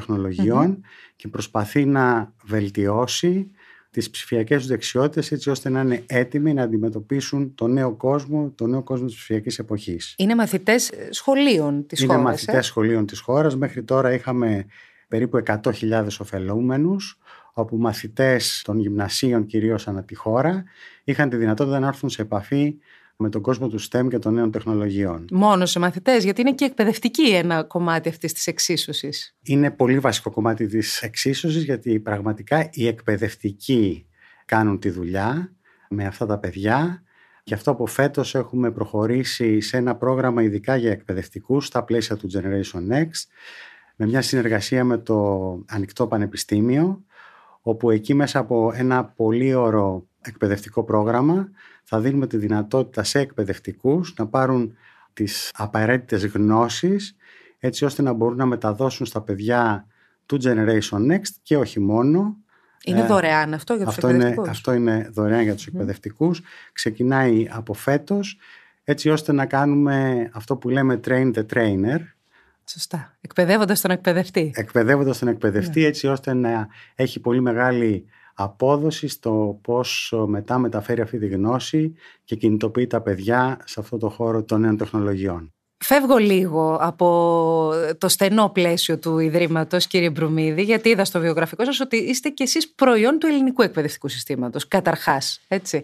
και 1.17 1.29
προσπαθεί 1.29 1.85
να 1.85 2.33
βελτιώσει 2.45 3.51
τις 3.91 4.11
ψηφιακές 4.11 4.59
τους 4.59 4.67
δεξιότητες 4.67 5.33
έτσι 5.33 5.51
ώστε 5.51 5.69
να 5.69 5.81
είναι 5.81 6.03
έτοιμοι 6.07 6.55
να 6.55 6.63
αντιμετωπίσουν 6.63 7.55
τον 7.55 7.73
νέο 7.73 7.93
κόσμο, 7.93 8.53
τον 8.55 8.71
νέο 8.71 8.83
κόσμο 8.83 9.07
της 9.07 9.15
ψηφιακής 9.15 9.59
εποχής. 9.59 10.15
Είναι 10.19 10.35
μαθητές 10.35 10.91
σχολείων 11.11 11.87
της 11.87 11.99
είναι 11.99 12.09
χώρας. 12.09 12.23
Είναι 12.23 12.31
μαθητές 12.31 12.67
ε; 12.67 12.69
σχολείων 12.69 13.07
της 13.07 13.21
χώρας. 13.21 13.57
Μέχρι 13.57 13.83
τώρα 13.83 14.13
είχαμε 14.13 14.67
περίπου 15.09 15.37
100.000 15.37 16.07
ωφελούμενους 16.21 17.19
όπου 17.53 17.77
μαθητές 17.77 18.63
των 18.65 18.79
γυμνασίων 18.79 19.47
κυρίως 19.47 19.89
ανά 19.89 20.05
τη 20.05 20.15
χώρα 20.15 20.65
είχαν 21.05 21.29
τη 21.29 21.37
δυνατότητα 21.37 21.79
να 21.79 21.87
έρθουν 21.87 22.09
σε 22.09 22.23
επαφή 22.23 22.75
με 23.17 23.29
τον 23.29 23.43
κόσμο 23.43 23.69
του 23.69 23.81
STEM 23.81 24.07
και 24.09 24.19
των 24.19 24.35
νέων 24.35 24.51
τεχνολογιών. 24.51 25.27
Μόνο 25.33 25.67
σε 25.67 25.79
μαθητές, 25.79 26.25
γιατί 26.25 26.41
είναι 26.41 26.53
και 26.53 26.65
εκπαιδευτική 26.65 27.35
ένα 27.35 27.63
κομμάτι 27.63 28.09
αυτής 28.09 28.33
της 28.33 28.47
εξίσωσης. 28.47 29.37
Είναι 29.43 29.71
πολύ 29.71 29.99
βασικό 29.99 30.31
κομμάτι 30.31 30.67
της 30.67 31.03
εξίσωσης, 31.03 31.65
γιατί 31.65 32.01
πραγματικά 32.01 32.69
οι 32.73 32.87
εκπαιδευτικοί 32.87 34.07
κάνουν 34.45 34.79
τη 34.79 34.91
δουλειά 34.91 35.53
με 35.89 36.07
αυτά 36.07 36.27
τα 36.27 36.39
παιδιά. 36.39 37.03
Γι' 37.45 37.55
αυτό 37.55 37.71
από 37.71 37.87
φέτος 37.87 38.35
έχουμε 38.35 38.71
προχωρήσει 38.71 39.61
σε 39.61 39.77
ένα 39.77 39.97
πρόγραμμα 39.97 40.43
ειδικά 40.43 40.77
για 40.77 40.91
εκπαιδευτικούς 40.91 41.67
στα 41.67 41.85
πλαίσια 41.85 42.17
του 42.17 42.31
Generation 42.33 42.93
Next 42.93 43.29
με 43.97 44.07
μια 44.07 44.23
συνεργασία 44.23 44.85
με 44.85 44.99
το 44.99 45.51
Ανοιχτό 45.69 46.07
Πανεπιστήμιο 46.07 47.05
όπου 47.61 47.91
εκεί 47.91 48.15
μέσα 48.15 48.39
από 48.39 48.73
ένα 48.75 49.05
πολύ 49.05 49.55
ωραίο 49.55 50.09
εκπαιδευτικό 50.25 50.85
πρόγραμμα 50.85 51.49
θα 51.83 52.01
δίνουμε 52.01 52.27
τη 52.27 52.37
δυνατότητα 52.37 53.03
σε 53.03 53.19
εκπαιδευτικούς 53.19 54.15
να 54.17 54.27
πάρουν 54.27 54.77
τις 55.13 55.51
απαραίτητες 55.55 56.27
γνώσεις 56.27 57.17
έτσι 57.59 57.85
ώστε 57.85 58.03
να 58.03 58.13
μπορούν 58.13 58.37
να 58.37 58.47
μεταδώσουν 58.47 59.07
στα 59.07 59.21
παιδιά 59.21 59.87
του 60.27 60.39
Generation 60.43 61.13
Next 61.13 61.35
και 61.43 61.57
όχι 61.57 61.81
μόνο. 61.81 62.37
Είναι 62.85 63.01
ε, 63.01 63.07
δωρεάν 63.07 63.55
αυτό 63.55 63.75
για 63.75 63.85
τους 63.85 63.95
αυτό 63.95 64.09
εκπαιδευτικούς; 64.09 64.45
Είναι, 64.45 64.51
αυτό 64.51 64.73
είναι 64.73 65.11
δωρεάν 65.13 65.43
για 65.43 65.55
τους 65.55 65.67
εκπαιδευτικούς. 65.67 66.41
Ξεκινάει 66.73 67.49
από 67.51 67.75
φέτος 67.75 68.39
έτσι 68.85 69.11
ώστε 69.11 69.33
να 69.33 69.47
κάνουμε 69.47 70.29
αυτό 70.33 70.57
που 70.57 70.69
λέμε 70.69 71.01
train 71.05 71.35
the 71.35 71.47
trainer. 71.55 71.99
Σωστά. 72.65 73.17
Εκπαιδεύοντας 73.21 73.81
τον 73.81 73.91
εκπαιδευτή. 73.91 74.53
Εκπαιδεύοντας 74.55 75.19
τον 75.19 75.29
εκπαιδευτή 75.29 75.81
ναι. 75.81 75.87
έτσι 75.87 76.07
ώστε 76.07 76.35
να 76.35 76.69
έχει 76.95 77.21
πολύ 77.21 77.41
μεγάλη 77.41 78.07
απόδοση 78.35 79.09
στο 79.09 79.59
πώς 79.63 80.15
μετά 80.27 80.59
μεταφέρει 80.59 81.01
αυτή 81.01 81.19
τη 81.19 81.27
γνώση 81.27 81.95
και 82.25 82.37
κινητοποιεί 82.37 82.87
τα 82.87 83.01
παιδιά 83.01 83.59
σε 83.65 83.81
αυτό 83.81 83.97
το 83.97 84.09
χώρο 84.09 84.43
των 84.43 84.61
νέων 84.61 84.77
τεχνολογιών. 84.77 85.53
Φεύγω 85.85 86.17
λίγο 86.17 86.77
από 86.81 87.73
το 87.99 88.09
στενό 88.09 88.49
πλαίσιο 88.49 88.99
του 88.99 89.19
Ιδρύματος, 89.19 89.87
κύριε 89.87 90.11
Μπρουμίδη, 90.11 90.63
γιατί 90.63 90.89
είδα 90.89 91.05
στο 91.05 91.21
βιογραφικό 91.21 91.65
σας 91.65 91.81
ότι 91.81 91.97
είστε 91.97 92.29
κι 92.29 92.43
εσείς 92.43 92.73
προϊόν 92.75 93.19
του 93.19 93.27
ελληνικού 93.27 93.63
εκπαιδευτικού 93.63 94.09
συστήματος, 94.09 94.69
καταρχάς, 94.69 95.41
έτσι. 95.49 95.83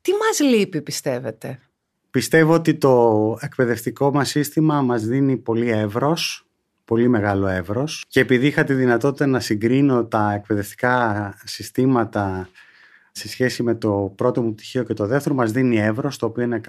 Τι 0.00 0.10
μας 0.12 0.50
λείπει, 0.50 0.82
πιστεύετε; 0.82 1.58
Πιστεύω 2.10 2.54
ότι 2.54 2.74
το 2.74 3.36
εκπαιδευτικό 3.40 4.12
μας 4.12 4.28
σύστημα 4.28 4.82
μας 4.82 5.04
δίνει 5.04 5.36
πολύ 5.36 5.70
εύρος, 5.70 6.46
πολύ 6.84 7.08
μεγάλο 7.08 7.46
εύρος. 7.46 8.04
Και 8.08 8.20
επειδή 8.20 8.46
είχα 8.46 8.64
τη 8.64 8.74
δυνατότητα 8.74 9.26
να 9.26 9.40
συγκρίνω 9.40 10.04
τα 10.04 10.32
εκπαιδευτικά 10.32 11.34
συστήματα 11.44 12.48
σε 13.12 13.28
σχέση 13.28 13.62
με 13.62 13.74
το 13.74 14.12
πρώτο 14.16 14.42
μου 14.42 14.54
πτυχίο 14.54 14.82
και 14.82 14.94
το 14.94 15.06
δεύτερο 15.06 15.34
μας 15.34 15.52
δίνει 15.52 15.78
εύρος 15.78 16.18
το 16.18 16.26
οποίο 16.26 16.42
είναι 16.42 16.60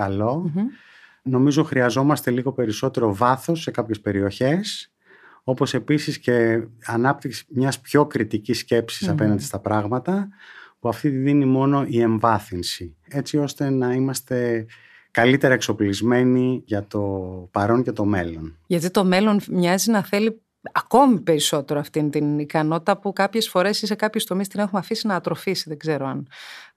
Νομίζω 1.22 1.64
χρειαζόμαστε 1.64 2.32
λίγο 2.32 2.52
περισσότερο 2.52 3.16
βάθος 3.16 3.62
σε 3.62 3.72
κάποιες 3.72 4.00
περιοχές 4.00 4.92
όπως 5.44 5.74
επίσης 5.74 6.20
και 6.20 6.64
ανάπτυξη 6.86 7.46
μιας 7.50 7.80
πιο 7.80 8.06
κριτικής 8.06 8.60
σκέψης 8.60 9.08
απέναντι 9.08 9.44
στα 9.44 9.60
πράγματα 9.60 10.28
που 10.80 10.90
αυτή 10.90 11.10
τη 11.10 11.18
δίνει 11.18 11.46
μόνο 11.46 11.86
η 11.88 12.02
εμβάθυνση 12.02 12.96
έτσι 13.08 13.38
ώστε 13.38 13.70
να 13.70 13.94
είμαστε 13.94 14.66
καλύτερα 15.16 15.54
εξοπλισμένοι 15.54 16.64
για 16.66 16.86
το 16.88 17.00
παρόν 17.52 17.84
και 17.84 17.92
το 17.92 18.06
μέλλον. 18.06 18.58
Γιατί 18.68 18.92
το 18.92 19.04
μέλλον 19.04 19.40
μοιάζει 19.50 19.92
να 19.92 20.04
θέλει 20.04 20.42
ακόμη 20.72 21.20
περισσότερο 21.20 21.80
αυτή 21.80 22.10
την 22.10 22.40
ικανότητα 22.40 22.98
που 22.98 23.14
κάποιες 23.14 23.50
φορές 23.50 23.82
ή 23.82 23.86
σε 23.86 23.96
κάποιους 23.96 24.24
τομείς 24.24 24.48
την 24.48 24.60
έχουμε 24.60 24.80
αφήσει 24.80 25.08
να 25.08 25.16
ατροφήσει. 25.16 25.64
Δεν 25.68 25.78
ξέρω 25.78 26.08
αν 26.08 26.28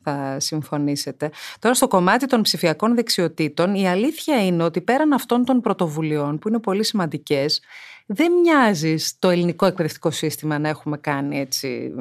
θα 0.03 0.41
συμφωνήσετε. 0.41 1.31
Τώρα 1.59 1.75
στο 1.75 1.89
κομμάτι 1.89 2.27
των 2.27 2.43
ψηφιακών 2.43 2.95
δεξιοτήτων 2.95 3.75
η 3.75 3.89
αλήθεια 3.89 4.47
είναι 4.47 4.63
ότι 4.63 4.81
πέραν 4.81 5.13
αυτών 5.13 5.45
των 5.45 5.61
πρωτοβουλειών 5.61 6.39
που 6.39 6.49
είναι 6.49 6.59
πολύ 6.59 6.85
σημαντικές 6.85 7.61
δεν 8.11 8.33
μοιάζει 8.33 8.97
στο 8.97 9.29
ελληνικό 9.29 9.67
εκπαιδευτικό 9.67 10.11
σύστημα 10.11 10.59
να 10.59 10.69
έχουμε 10.69 10.97
κάνει 10.97 11.39
έτσι 11.39 11.93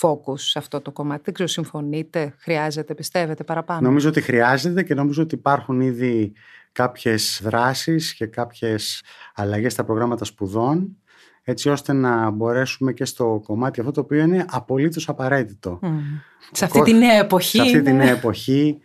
focus 0.00 0.38
σε 0.38 0.58
αυτό 0.58 0.80
το 0.80 0.90
κομμάτι. 0.90 1.22
Δεν 1.24 1.34
ξέρω, 1.34 1.48
συμφωνείτε, 1.48 2.34
χρειάζεται, 2.38 2.94
πιστεύετε 2.94 3.44
παραπάνω; 3.44 3.80
Νομίζω 3.80 4.08
ότι 4.08 4.20
χρειάζεται 4.20 4.82
και 4.82 4.94
νομίζω 4.94 5.22
ότι 5.22 5.34
υπάρχουν 5.34 5.80
ήδη 5.80 6.32
κάποιες 6.72 7.40
δράσεις 7.42 8.14
και 8.14 8.26
κάποιες 8.26 9.02
αλλαγές 9.34 9.72
στα 9.72 9.84
προγράμματα 9.84 10.24
σπουδών 10.24 10.96
έτσι 11.42 11.68
ώστε 11.68 11.92
να 11.92 12.30
μπορέσουμε 12.30 12.92
και 12.92 13.04
στο 13.04 13.42
κομμάτι 13.44 13.80
αυτό 13.80 13.92
το 13.92 14.00
οποίο 14.00 14.22
είναι 14.22 14.44
απολύτως 14.48 15.08
απαραίτητο. 15.08 15.78
Σε 16.52 16.64
αυτή 16.64 16.82
τη 16.82 16.92
νέα 16.92 17.18
εποχή. 17.18 17.56
Σε 17.56 17.62
αυτή 17.62 17.82
τη 17.82 17.92
νέα 17.92 18.10
εποχή 18.10 18.78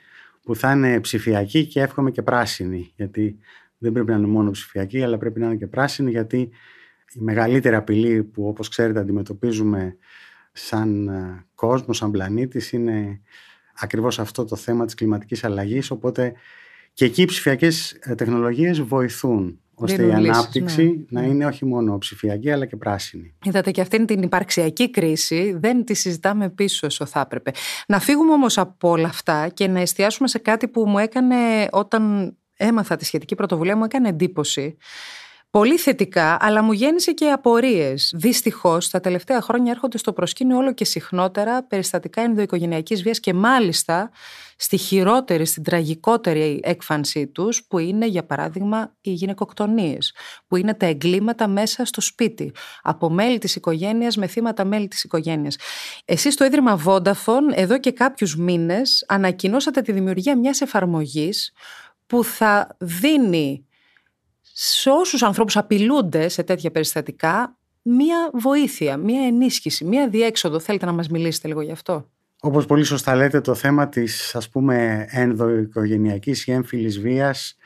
που 0.44 0.56
θα 0.56 0.72
είναι 0.72 1.00
ψηφιακή 1.00 1.66
και 1.66 1.82
εύχομαι 1.82 2.12
και 2.12 2.22
πράσινη 2.22 2.92
γιατί 2.96 3.40
δεν 3.80 3.92
πρέπει 3.92 4.10
να 4.10 4.18
είναι 4.18 4.28
μόνο 4.28 4.52
ψηφιακή 4.52 5.04
αλλά 5.04 5.18
πρέπει 5.18 5.40
να 5.40 5.46
είναι 5.46 5.56
και 5.56 5.68
πράσινη 5.68 6.12
γιατί 6.12 6.38
η 7.14 7.20
μεγαλύτερη 7.20 7.76
απειλή 7.76 8.24
που 8.24 8.48
όπως 8.48 8.70
ξέρετε 8.70 9.00
αντιμετωπίζουμε 9.00 9.98
σαν 10.52 11.08
ε, 11.08 11.46
κόσμο, 11.56 11.94
σαν 11.94 12.12
πλανήτης 12.12 12.72
είναι 12.72 13.22
ακριβώς 13.74 14.20
αυτό 14.20 14.46
το 14.46 14.56
θέμα 14.56 14.86
της 14.86 14.94
κλιματικής 14.94 15.44
αλλαγής 15.44 15.92
οπότε 15.92 16.34
και 16.94 17.06
εκεί 17.06 17.22
οι 17.22 17.26
ψηφιακές 17.26 17.92
ε, 17.92 18.16
τεχνολογίες 18.16 18.82
βοηθούν 18.82 19.60
ώστε 19.80 20.06
η 20.06 20.12
ανάπτυξη 20.12 21.06
ναι. 21.10 21.22
να 21.22 21.28
είναι 21.28 21.46
όχι 21.46 21.66
μόνο 21.66 21.98
ψηφιακή 21.98 22.52
αλλά 22.52 22.66
και 22.66 22.76
πράσινη. 22.76 23.34
Είδατε 23.44 23.72
και 23.72 23.82
αυτήν 23.82 24.06
την 24.06 24.22
υπαρξιακή 24.22 24.90
κρίση 24.90 25.58
δεν 25.60 25.84
τη 25.84 25.94
συζητάμε 25.94 26.50
πίσω 26.50 26.88
όσο 26.88 27.06
θα 27.06 27.20
έπρεπε. 27.20 27.52
Να 27.88 28.00
φύγουμε 28.00 28.32
όμως 28.32 28.58
από 28.58 28.90
όλα 28.90 29.08
αυτά 29.08 29.48
και 29.48 29.68
να 29.68 29.80
εστιάσουμε 29.80 30.28
σε 30.28 30.38
κάτι 30.38 30.68
που 30.68 30.88
μου 30.88 30.98
έκανε 30.98 31.68
όταν 31.72 32.34
έμαθα 32.60 32.96
τη 32.96 33.06
σχετική 33.06 33.36
πρωτοβουλία 33.36 33.76
μου 33.78 33.84
έκανε 33.84 34.10
εντύπωση 34.10 34.78
πολύ 35.52 35.78
θετικά, 35.78 36.38
αλλά 36.40 36.64
μου 36.64 36.72
γέννησε 36.72 37.12
και 37.12 37.32
απορίες. 37.32 38.14
Δυστυχώς, 38.16 38.90
τα 38.90 39.00
τελευταία 39.00 39.42
χρόνια 39.42 39.72
έρχονται 39.72 39.98
στο 39.98 40.14
προσκήνιο 40.14 40.58
όλο 40.58 40.74
και 40.74 40.86
συχνότερα 40.86 41.64
περιστατικά 41.64 42.22
ενδοοικογενειακής 42.22 43.04
βίας 43.04 43.20
και 43.20 43.34
μάλιστα 43.34 44.10
στη 44.56 44.78
χειρότερη, 44.78 45.46
στην 45.46 45.64
τραγικότερη 45.64 46.60
έκφανσή 46.64 47.28
τους, 47.28 47.64
που 47.68 47.78
είναι 47.78 48.08
για 48.08 48.26
παράδειγμα 48.26 48.96
οι 49.02 49.12
γυναικοκτονίες, 49.12 50.14
που 50.48 50.56
είναι 50.56 50.74
τα 50.74 50.86
εγκλήματα 50.86 51.48
μέσα 51.48 51.86
στο 51.86 52.02
σπίτι, 52.02 52.52
από 52.82 53.10
μέλη 53.10 53.38
της 53.38 53.56
οικογένειας 53.56 54.18
με 54.18 54.28
θύματα 54.28 54.66
μέλη 54.66 54.88
της 54.88 55.04
οικογένειας. 55.04 55.56
Εσείς 56.06 56.34
στο 56.34 56.46
Ίδρυμα 56.46 56.82
Vodafone, 56.86 57.54
εδώ 57.54 57.80
και 57.80 57.92
κάποιους 57.92 58.36
μήνες, 58.36 59.06
ανακοινώσατε 59.08 59.82
τη 59.82 59.92
δημιουργία 59.92 60.38
μιας 60.38 60.62
εφαρμογής 60.62 61.52
που 62.10 62.24
θα 62.24 62.76
δίνει 62.78 63.66
σε 64.42 64.90
όσους 64.90 65.24
ανθρώπους 65.24 65.58
απειλούνται 65.58 66.28
σε 66.28 66.44
τέτοια 66.44 66.72
περιστατικά 66.72 67.58
μία 67.82 68.30
βοήθεια, 68.34 68.98
μία 68.98 69.26
ενίσχυση, 69.26 69.86
μία 69.86 70.10
διέξοδο. 70.10 70.60
Θέλετε 70.60 70.86
να 70.86 70.92
μας 70.92 71.10
μιλήσετε 71.10 71.48
λίγο 71.48 71.62
γι' 71.62 71.72
αυτό; 71.72 72.10
Όπως 72.42 72.66
πολύ 72.66 72.84
σωστά 72.84 73.16
λέτε, 73.16 73.42
το 73.42 73.54
θέμα 73.54 73.90
της 73.90 74.36
ας 74.36 74.50
πούμε 74.50 75.06
ενδοοικογενειακής 75.10 76.48
ή 76.48 76.52
έμφυλης 76.52 77.00
βίας 77.00 77.58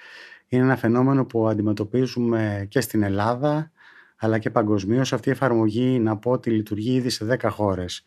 είναι 0.48 0.64
ένα 0.64 0.76
φαινόμενο 0.76 1.26
που 1.26 1.48
αντιμετωπίζουμε 1.48 2.66
και 2.70 2.82
στην 2.82 3.04
Ελλάδα 3.04 3.72
αλλά 4.18 4.38
και 4.38 4.50
παγκοσμίως. 4.50 5.14
Αυτή 5.14 5.30
η 5.30 5.32
εφαρμογή 5.32 6.00
να 6.00 6.18
πω 6.18 6.32
ότι 6.32 6.50
λειτουργεί 6.50 6.94
ήδη 6.94 7.10
σε 7.10 7.26
10 7.26 7.50
χώρες 7.50 8.04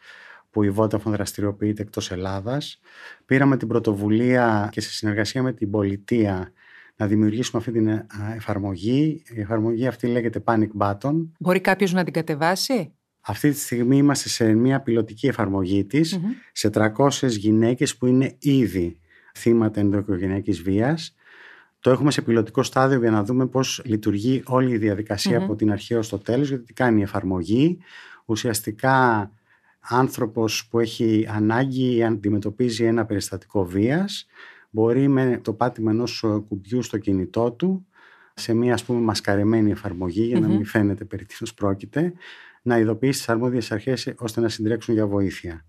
που 0.56 0.62
η 0.62 0.74
Vodafone 0.76 1.00
δραστηριοποιείται 1.04 1.82
εκτός 1.82 2.10
Ελλάδας. 2.10 2.80
Πήραμε 3.26 3.56
την 3.56 3.68
πρωτοβουλία 3.68 4.68
και 4.72 4.80
σε 4.80 4.90
συνεργασία 4.90 5.42
με 5.42 5.52
την 5.52 5.70
πολιτεία 5.70 6.52
να 6.96 7.06
δημιουργήσουμε 7.06 7.58
αυτή 7.58 7.72
την 7.72 7.88
ε, 7.88 8.06
εφαρμογή. 8.34 9.22
Η 9.34 9.40
εφαρμογή 9.40 9.86
αυτή 9.86 10.06
λέγεται 10.06 10.42
Panic 10.44 10.68
Button. 10.78 11.26
Μπορεί 11.38 11.60
κάποιος 11.60 11.92
να 11.92 12.04
την 12.04 12.12
κατεβάσει; 12.12 12.92
Αυτή 13.20 13.50
τη 13.50 13.58
στιγμή 13.58 13.96
είμαστε 13.96 14.28
σε 14.28 14.52
μια 14.52 14.80
πιλωτική 14.80 15.26
εφαρμογή 15.26 15.84
της 15.84 16.20
σε 16.52 16.70
300 16.72 17.10
γυναίκες 17.28 17.96
που 17.96 18.06
είναι 18.06 18.36
ήδη 18.38 18.98
θύματα 19.34 19.80
ενδοοικογενειακής 19.80 20.62
βίας. 20.62 21.14
Το 21.80 21.90
έχουμε 21.90 22.10
σε 22.10 22.22
πιλωτικό 22.22 22.62
στάδιο 22.62 22.98
για 22.98 23.10
να 23.10 23.24
δούμε 23.24 23.46
πώς 23.46 23.82
λειτουργεί 23.84 24.42
όλη 24.46 24.74
η 24.74 24.78
διαδικασια 24.78 25.38
από 25.38 25.56
την 25.56 25.72
αρχή 25.72 25.94
ως 25.94 26.08
το 26.08 26.18
τέλος, 26.18 26.48
γιατί 26.48 26.64
τι 26.64 26.72
κάνει 26.72 27.00
η 27.00 27.02
εφαρμογή. 27.02 27.78
Ουσιαστικά 28.24 29.30
άνθρωπος 29.88 30.66
που 30.70 30.78
έχει 30.78 31.26
ανάγκη 31.30 32.04
αντιμετωπίζει 32.04 32.84
ένα 32.84 33.04
περιστατικό 33.04 33.64
βίας, 33.64 34.26
μπορεί 34.70 35.08
με 35.08 35.40
το 35.42 35.52
πάτημα 35.52 35.90
ενός 35.90 36.24
κουμπιού 36.48 36.82
στο 36.82 36.98
κινητό 36.98 37.52
του, 37.52 37.86
σε 38.34 38.54
μια 38.54 38.74
ας 38.74 38.84
πούμε 38.84 39.00
μασκαρεμένη 39.00 39.70
εφαρμογή 39.70 40.22
για 40.22 40.40
να 40.40 40.48
μην 40.48 40.64
φαίνεται 40.64 41.04
περί 41.04 41.24
τίνος 41.24 41.54
πρόκειται, 41.54 42.12
να 42.62 42.78
ειδοποιήσει 42.78 43.18
τις 43.18 43.28
αρμόδιες 43.28 43.72
αρχές 43.72 44.14
ώστε 44.18 44.40
να 44.40 44.48
συντρέξουν 44.48 44.94
για 44.94 45.06
βοήθεια. 45.06 45.64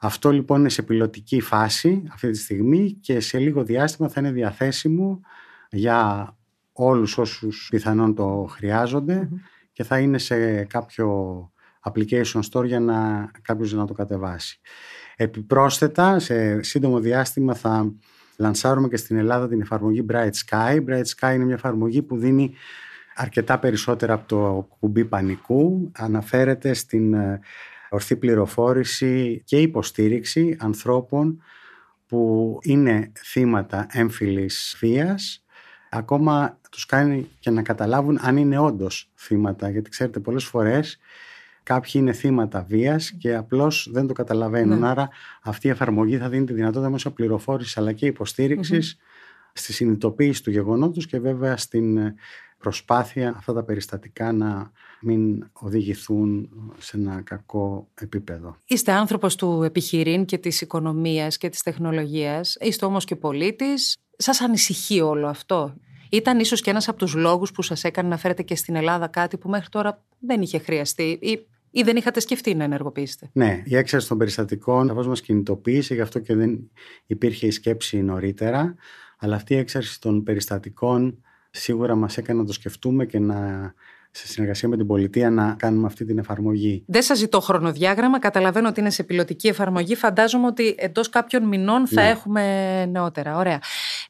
Αυτό 0.00 0.30
λοιπόν 0.30 0.60
είναι 0.60 0.68
σε 0.68 0.82
πιλωτική 0.82 1.40
φάση 1.40 2.02
αυτή 2.12 2.30
τη 2.30 2.38
στιγμή 2.38 2.92
και 2.92 3.20
σε 3.20 3.38
λίγο 3.38 3.64
διάστημα 3.64 4.08
θα 4.08 4.20
είναι 4.20 4.30
διαθέσιμο 4.30 5.20
για 5.70 6.30
όλους 6.72 7.18
όσους 7.18 7.68
πιθανόν 7.70 8.14
το 8.14 8.46
χρειαζονται 8.50 9.28
και 9.72 9.84
θα 9.84 9.98
είναι 9.98 10.18
σε 10.18 10.64
κάποιο 10.64 11.10
application 11.86 12.40
store 12.50 12.64
για 12.64 12.80
να 12.80 13.30
κάποιος 13.42 13.72
να 13.72 13.86
το 13.86 13.92
κατεβάσει. 13.92 14.60
Επιπρόσθετα, 15.16 16.18
σε 16.18 16.62
σύντομο 16.62 17.00
διάστημα 17.00 17.54
θα 17.54 17.92
λανσάρουμε 18.36 18.88
και 18.88 18.96
στην 18.96 19.16
Ελλάδα 19.16 19.48
την 19.48 19.60
εφαρμογή 19.60 20.06
Bright 20.10 20.30
Sky. 20.46 20.84
Bright 20.88 21.04
Sky 21.18 21.34
είναι 21.34 21.44
μια 21.44 21.54
εφαρμογή 21.54 22.02
που 22.02 22.16
δίνει 22.16 22.54
αρκετά 23.14 23.58
περισσότερα 23.58 24.12
από 24.12 24.28
το 24.28 24.68
κουμπί 24.78 25.04
πανικού. 25.04 25.90
Αναφέρεται 25.96 26.72
στην 26.72 27.14
ε, 27.14 27.40
ορθή 27.90 28.16
πληροφόρηση 28.16 29.42
και 29.44 29.60
υποστήριξη 29.60 30.56
ανθρώπων 30.60 31.42
που 32.06 32.58
είναι 32.62 33.12
θύματα 33.24 33.86
έμφυλης 33.90 34.76
βίας 34.80 35.46
ακόμα 35.90 36.58
τους 36.70 36.86
κάνει 36.86 37.30
και 37.38 37.50
να 37.50 37.62
καταλάβουν 37.62 38.18
αν 38.22 38.36
είναι 38.36 38.58
όντως 38.58 39.10
θύματα 39.16 39.70
γιατί 39.70 39.90
ξέρετε 39.90 40.20
πολλές 40.20 40.44
φορές 40.44 40.98
Κάποιοι 41.66 41.92
είναι 41.94 42.12
θύματα 42.12 42.64
βίας 42.68 43.10
και 43.10 43.34
απλώς 43.34 43.88
δεν 43.92 44.06
το 44.06 44.12
καταλαβαίνουν. 44.12 44.78
Ναι. 44.78 44.88
Άρα 44.88 45.08
αυτή 45.42 45.66
η 45.66 45.70
εφαρμογή 45.70 46.16
θα 46.16 46.28
δίνει 46.28 46.44
τη 46.46 46.52
δυνατότητα 46.52 46.90
μέσω 46.90 47.10
πληροφόρησης 47.10 47.76
αλλά 47.76 47.92
και 47.92 48.06
υποστήριξης 48.06 48.96
στη 49.52 49.72
συνειδητοποίηση 49.72 50.42
του 50.42 50.50
γεγονότος 50.50 51.06
και 51.06 51.18
βέβαια 51.20 51.56
στην 51.56 51.98
προσπάθεια 52.58 53.34
αυτά 53.36 53.52
τα 53.52 53.62
περιστατικά 53.62 54.32
να 54.32 54.70
μην 55.00 55.44
οδηγηθούν 55.52 56.48
σε 56.78 56.96
ένα 56.96 57.20
κακό 57.20 57.88
επίπεδο. 58.00 58.56
Είστε 58.66 58.92
άνθρωπος 58.92 59.36
του 59.36 59.62
επιχειρήν 59.62 60.24
και 60.24 60.38
της 60.38 60.60
οικονομίας 60.60 61.36
και 61.36 61.48
της 61.48 61.62
τεχνολογίας, 61.62 62.56
είστε 62.60 62.84
όμως 62.84 63.04
και 63.04 63.16
πολίτης. 63.16 63.96
Σας 64.16 64.40
ανησυχεί 64.40 65.00
όλο 65.00 65.26
αυτό; 65.26 65.74
Ήταν 66.10 66.38
ίσως 66.38 66.60
και 66.60 66.70
ένας 66.70 66.88
από 66.88 66.98
τους 66.98 67.14
λόγους 67.14 67.52
που 67.52 67.62
σας 67.62 67.84
έκανε 67.84 68.08
να 68.08 68.16
φέρετε 68.16 68.42
και 68.42 68.56
στην 68.56 68.74
Ελλάδα 68.74 69.06
κάτι 69.06 69.36
που 69.36 69.48
μέχρι 69.48 69.68
τώρα 69.68 70.04
δεν 70.18 70.42
είχε 70.42 70.58
χρειαστεί 70.58 71.18
ή 71.22 71.46
ή 71.76 71.82
δεν 71.82 71.96
είχατε 71.96 72.20
σκεφτεί 72.20 72.54
να 72.54 72.64
ενεργοποιήσετε; 72.64 73.28
Ναι, 73.32 73.62
η 73.64 73.76
έξαρση 73.76 74.08
των 74.08 74.18
περιστατικών 74.18 74.86
σαφώ 74.86 75.02
μα 75.02 75.14
κινητοποίησε, 75.14 75.94
γι' 75.94 76.00
αυτό 76.00 76.18
και 76.18 76.34
δεν 76.34 76.70
υπήρχε 77.06 77.46
η 77.46 77.50
σκέψη 77.50 78.02
νωρίτερα. 78.02 78.74
Αλλά 79.18 79.36
αυτή 79.36 79.54
η 79.54 79.56
έξαρση 79.56 80.00
των 80.00 80.22
περιστατικών 80.22 81.22
σίγουρα 81.50 81.94
μας 81.94 82.16
έκανε 82.16 82.40
να 82.40 82.46
το 82.46 82.52
σκεφτούμε 82.52 83.06
και 83.06 83.18
να 83.18 83.74
σε 84.16 84.26
συνεργασία 84.26 84.68
με 84.68 84.76
την 84.76 84.86
πολιτεία 84.86 85.30
να 85.30 85.54
κάνουμε 85.58 85.86
αυτή 85.86 86.04
την 86.04 86.18
εφαρμογή. 86.18 86.84
Δεν 86.86 87.02
σας 87.02 87.18
ζητώ 87.18 87.40
χρονοδιάγραμμα. 87.40 88.18
Καταλαβαίνω 88.18 88.68
ότι 88.68 88.80
είναι 88.80 88.90
σε 88.90 89.02
πιλωτική 89.02 89.48
εφαρμογή. 89.48 89.94
Φαντάζομαι 89.94 90.46
ότι 90.46 90.74
εντός 90.78 91.08
κάποιων 91.08 91.48
μηνών 91.48 91.86
θα 91.86 92.02
ναι. 92.02 92.08
έχουμε 92.08 92.86
νεότερα. 92.86 93.36
Ωραία. 93.36 93.60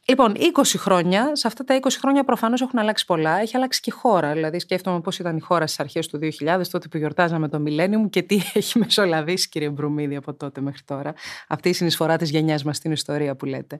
Λοιπόν, 0.08 0.34
20 0.36 0.62
χρόνια, 0.76 1.36
σε 1.36 1.46
αυτά 1.46 1.64
τα 1.64 1.78
20 1.80 1.86
χρόνια 2.00 2.24
προφανώς 2.24 2.60
έχουν 2.60 2.78
αλλάξει 2.78 3.04
πολλά. 3.04 3.40
Έχει 3.40 3.56
αλλάξει 3.56 3.80
και 3.80 3.90
η 3.90 3.98
χώρα. 3.98 4.32
Δηλαδή, 4.32 4.58
σκέφτομαι 4.58 5.00
πώς 5.00 5.18
ήταν 5.18 5.36
η 5.36 5.40
χώρα 5.40 5.66
στις 5.66 5.80
αρχές 5.80 6.06
του 6.06 6.18
2000, 6.18 6.68
τότε 6.70 6.88
που 6.88 6.96
γιορτάζαμε 6.96 7.48
το 7.48 7.62
Millennium 7.66 8.10
και 8.10 8.22
τι 8.22 8.40
έχει 8.54 8.78
μεσολαβήσει, 8.78 9.48
κύριε 9.48 9.70
Μπρουμίδη, 9.70 10.16
από 10.16 10.34
τότε 10.34 10.60
μέχρι 10.60 10.82
τώρα. 10.84 11.14
Αυτή 11.48 11.68
η 11.68 11.72
συνεισφορά 11.72 12.16
της 12.16 12.30
γενιάς 12.30 12.64
μας 12.64 12.76
στην 12.76 12.92
ιστορία 12.92 13.36
που 13.36 13.44
λέτε. 13.44 13.78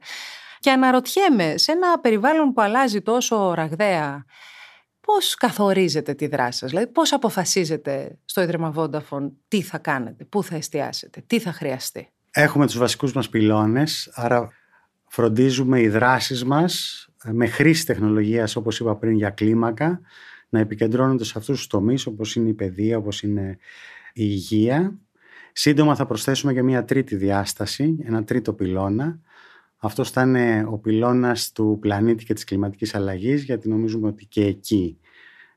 Και 0.59 0.71
αναρωτιέμαι, 0.71 1.57
σε 1.57 1.73
ένα 1.73 1.99
περιβάλλον 2.01 2.53
που 2.53 2.61
αλλάζει 2.61 3.01
τόσο 3.01 3.55
ραγδαία, 3.55 4.25
πώς 5.01 5.35
καθορίζετε 5.35 6.15
τη 6.15 6.27
δράση 6.27 6.59
σας, 6.59 6.71
δηλαδή 6.71 6.87
πώς 6.87 7.13
αποφασίζετε 7.13 8.19
στο 8.25 8.43
Ίδρυμα 8.43 8.75
Vodafone 8.77 9.31
τι 9.49 9.63
θα 9.63 9.79
κάνετε, 9.79 10.25
πού 10.25 10.43
θα 10.43 10.57
εστιάσετε, 10.57 11.23
τι 11.27 11.39
θα 11.39 11.53
χρειαστεί; 11.53 12.09
Έχουμε 12.31 12.67
τους 12.67 12.79
βασικούς 12.79 13.13
μας 13.13 13.29
πυλώνες, 13.29 14.11
άρα 14.15 14.51
φροντίζουμε 15.17 15.81
οι 15.81 15.89
δράσεις 15.89 16.45
μας 16.45 17.07
ε, 17.25 17.33
με 17.33 17.47
χρήση 17.47 17.87
τεχνολογίας 17.87 18.57
όπως 18.57 18.81
είπα 18.81 18.97
πριν 18.97 19.15
για 19.15 19.31
κλίμακα 19.31 20.01
να 20.49 20.59
επικεντρώνονται 20.59 21.25
σε 21.25 21.33
αυτούς 21.37 21.57
τους 21.57 21.67
τομείς 21.67 22.07
όπως 22.07 22.37
είναι 22.37 22.49
η 22.49 22.53
παιδεία, 22.53 22.97
όπως 22.97 23.23
είναι 23.23 23.59
η 24.13 24.25
υγεία. 24.25 24.99
Σύντομα 25.53 25.95
θα 25.95 26.07
προσθέσουμε 26.07 26.53
και 26.53 26.63
μια 26.63 26.85
τρίτη 26.85 27.17
διάσταση, 27.17 27.97
ένα 28.05 28.25
τρίτο 28.25 28.53
πυλώνα. 28.53 29.19
Αυτό 29.77 30.05
θα 30.05 30.23
είναι 30.23 30.67
ο 30.69 30.79
πυλώνας 30.79 31.53
του 31.53 31.79
πλανήτη 31.81 32.25
και 32.25 32.35
της 32.35 32.45
κλιματικής 32.45 32.95
αλλαγής 32.95 33.43
γιατί 33.43 33.69
νομίζουμε 33.69 34.09
ότι 34.09 34.25
και 34.25 34.45
εκεί 34.45 34.99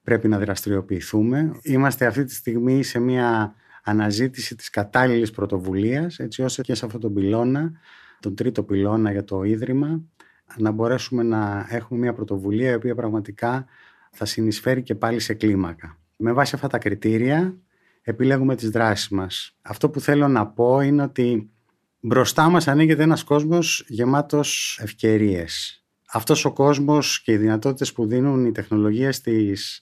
πρέπει 0.04 0.28
να 0.28 0.40
δραστηριοποιηθούμε. 0.40 1.52
Είμαστε 1.62 2.06
αυτή 2.06 2.24
τη 2.24 2.34
στιγμή 2.34 2.84
σε 2.84 3.00
μια 3.00 3.56
αναζήτηση 3.84 4.56
της 4.56 4.70
κατάλληλης 4.70 5.32
πρωτοβουλίας 5.32 6.20
έτσι 6.20 6.42
ώστε 6.42 6.62
και 6.62 6.74
σε 6.74 6.86
αυτόν 6.86 7.02
τον 7.02 7.14
πυλώνα 7.14 7.72
τον 8.20 8.36
τρίτο 8.36 8.64
πυλώνα 8.64 9.12
για 9.12 9.24
το 9.24 9.44
Ίδρυμα, 9.44 10.02
να 10.58 10.72
μπορέσουμε 10.72 11.24
να 11.24 11.68
έχουμε 11.70 12.00
μια 12.00 12.14
πρωτοβουλία 12.14 12.72
η 12.72 12.76
οποία 12.76 12.96
πραγματικά 12.96 13.66
θα 14.12 14.26
συνεισφέρει 14.26 14.84
και 14.84 14.96
πάλι 14.96 15.20
σε 15.20 15.34
κλίμακα. 15.34 15.98
Με 16.16 16.32
βάση 16.32 16.56
αυτά 16.56 16.68
τα 16.68 16.78
κριτήρια 16.78 17.58
επιλέγουμε 18.02 18.56
τις 18.56 18.70
δράσεις 18.70 19.10
μας. 19.10 19.58
Αυτό 19.62 19.90
που 19.90 20.00
θέλω 20.00 20.28
να 20.28 20.48
πω 20.48 20.82
είναι 20.82 21.04
ότι 21.04 21.50
μπροστά 22.00 22.50
μας 22.50 22.68
ανοίγεται 22.68 23.04
ένας 23.04 23.24
κόσμος 23.24 23.86
γεμάτος 23.88 24.80
ευκαιρίες. 24.82 25.84
Αυτός 26.12 26.46
ο 26.46 26.54
κόσμος 26.54 27.22
και 27.22 27.32
οι 27.32 27.38
δυνατότητες 27.38 27.94
που 27.94 28.08
δίνουν 28.08 28.46
οι 28.46 28.52
τεχνολογίες 28.52 29.22
της 29.22 29.82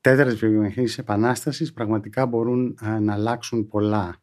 τέταρτης 0.00 0.38
βιομηχανικής 0.38 0.98
επανάστασης 0.98 1.72
πραγματικά 1.72 2.26
μπορούν 2.26 2.78
ε, 2.82 2.98
να 2.98 3.12
αλλάξουν 3.12 3.68
πολλά. 3.68 4.16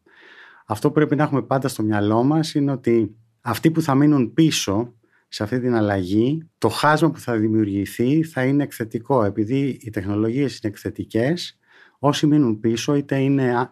Αυτό 0.66 0.88
που 0.88 0.94
πρέπει 0.94 1.16
να 1.16 1.24
έχουμε 1.24 1.42
πάντα 1.42 1.68
στο 1.68 1.84
μυαλό 1.84 2.24
μας 2.24 2.54
είναι 2.54 2.72
ότι 2.72 3.16
αυτοί 3.42 3.72
που 3.72 3.82
θα 3.82 3.96
μείνουν 3.96 4.34
πίσω 4.34 4.94
σε 5.28 5.44
αυτή 5.44 5.60
την 5.60 5.76
αλλαγή, 5.76 6.50
το 6.58 6.70
χάσμα 6.70 7.12
που 7.12 7.20
θα 7.20 7.38
δημιουργηθεί 7.38 8.24
θα 8.24 8.44
είναι 8.44 8.64
εκθετικό. 8.64 9.24
Επειδή 9.24 9.78
οι 9.82 9.90
τεχνολογίες 9.90 10.52
είναι 10.52 10.72
εκθετικές, 10.74 11.58
όσοι 12.00 12.28
μείνουν 12.28 12.60
πίσω 12.60 12.96
είτε 12.96 13.18
είναι 13.20 13.70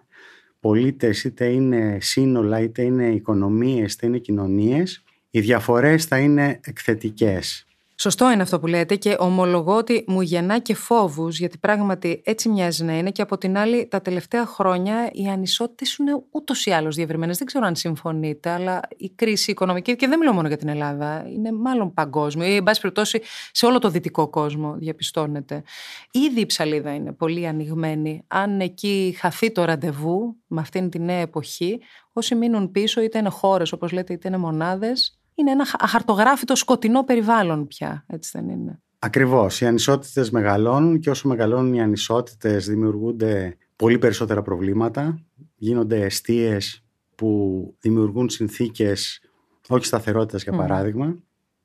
πολίτες, 0.60 1.24
είτε 1.24 1.46
είναι 1.46 1.98
σύνολα, 2.02 2.60
είτε 2.60 2.82
είναι 2.82 3.14
οικονομίες, 3.14 3.94
είτε 3.94 4.06
είναι 4.06 4.18
κοινωνίες, 4.18 5.04
οι 5.30 5.40
διαφορές 5.40 6.06
θα 6.06 6.18
είναι 6.18 6.60
εκθετικές. 6.64 7.67
Σωστό 8.00 8.32
είναι 8.32 8.42
αυτό 8.42 8.60
που 8.60 8.68
λέτε 8.68 8.96
και 8.96 9.16
ομολογώ 9.20 9.76
ότι 9.76 10.04
μου 10.08 10.22
γεννά 10.22 10.60
και 10.60 10.76
φόβους, 10.76 11.40
γιατί 11.40 11.58
πράγματι 11.58 12.22
έτσι 12.26 12.50
μοιάζει 12.50 12.84
να 12.84 12.98
είναι. 12.98 13.12
Και 13.12 13.22
από 13.22 13.38
την 13.38 13.58
άλλη, 13.58 13.88
τα 13.88 14.02
τελευταία 14.02 14.46
χρόνια 14.46 15.10
οι 15.12 15.28
ανισότητες 15.28 15.96
είναι 15.96 16.24
ούτως 16.32 16.66
ή 16.66 16.72
άλλως 16.72 16.96
διευρυμένες. 16.96 17.38
Δεν 17.38 17.48
ξέρω 17.48 17.66
αν 17.66 17.76
συμφωνείτε, 17.76 18.50
αλλά 18.50 18.82
η 18.98 19.10
κρίση 19.10 19.52
οικονομική, 19.52 19.96
και 19.96 20.08
δεν 20.08 20.20
μιλώ 20.20 20.34
μόνο 20.34 20.48
για 20.48 20.58
την 20.58 20.68
Ελλάδα, 20.68 21.26
είναι 21.30 21.52
μάλλον 21.52 21.94
παγκόσμιο 21.94 22.48
ή, 22.48 22.56
εν 22.56 22.64
πάση 22.64 22.82
περιπτώσει, 22.82 23.22
σε 23.52 23.66
όλο 23.66 23.80
το 23.80 23.90
δυτικό 23.90 24.30
κόσμο 24.30 24.76
διαπιστώνεται. 24.78 25.64
Ήδη 26.12 26.40
η 26.40 26.46
ψαλίδα 26.46 26.94
είναι 26.94 27.12
πολύ 27.12 27.48
ανοιγμένη. 27.48 28.24
Αν 28.28 28.60
εκεί 28.60 29.16
χαθεί 29.20 29.52
το 29.52 29.66
ραντεβού 29.66 30.36
με 30.48 30.62
αυτήν 30.62 30.90
την 30.90 31.04
νέα 31.04 31.20
εποχή, 31.20 31.80
όσοι 32.14 32.36
μείνουν 32.36 32.72
πίσω, 32.72 33.02
είτε 33.02 33.18
είναι 33.18 33.30
χώρες, 33.30 33.72
όπως 33.72 33.92
λέτε, 33.92 34.14
είτε 34.14 34.28
είναι 34.28 34.38
μονάδες, 34.38 35.17
είναι 35.38 35.52
ένα 35.52 35.66
αχαρτογράφητο 35.80 36.56
σκοτεινό 36.56 37.04
περιβάλλον 37.04 37.68
πια, 37.68 38.06
έτσι 38.08 38.32
δεν 38.34 38.50
είναι. 38.50 38.82
Ακριβώς. 39.00 39.62
Οι 39.62 39.66
ανισότητες 39.66 40.30
μεγαλώνουν 40.30 41.00
και 41.00 41.10
όσο 41.10 41.28
μεγαλώνουν 41.28 41.74
οι 41.74 41.82
ανισότητες 41.82 42.68
δημιουργούνται 42.68 43.58
πολύ 43.76 43.98
περισσότερα 43.98 44.42
προβλήματα. 44.42 45.20
Γίνονται 45.56 46.02
αιστείες 46.02 46.84
που 47.16 47.76
δημιουργούν 47.80 48.30
συνθήκες 48.30 49.22
όχι 49.68 49.86
σταθερότητας 49.86 50.44
για 50.44 50.52
παράδειγμα. 50.52 51.16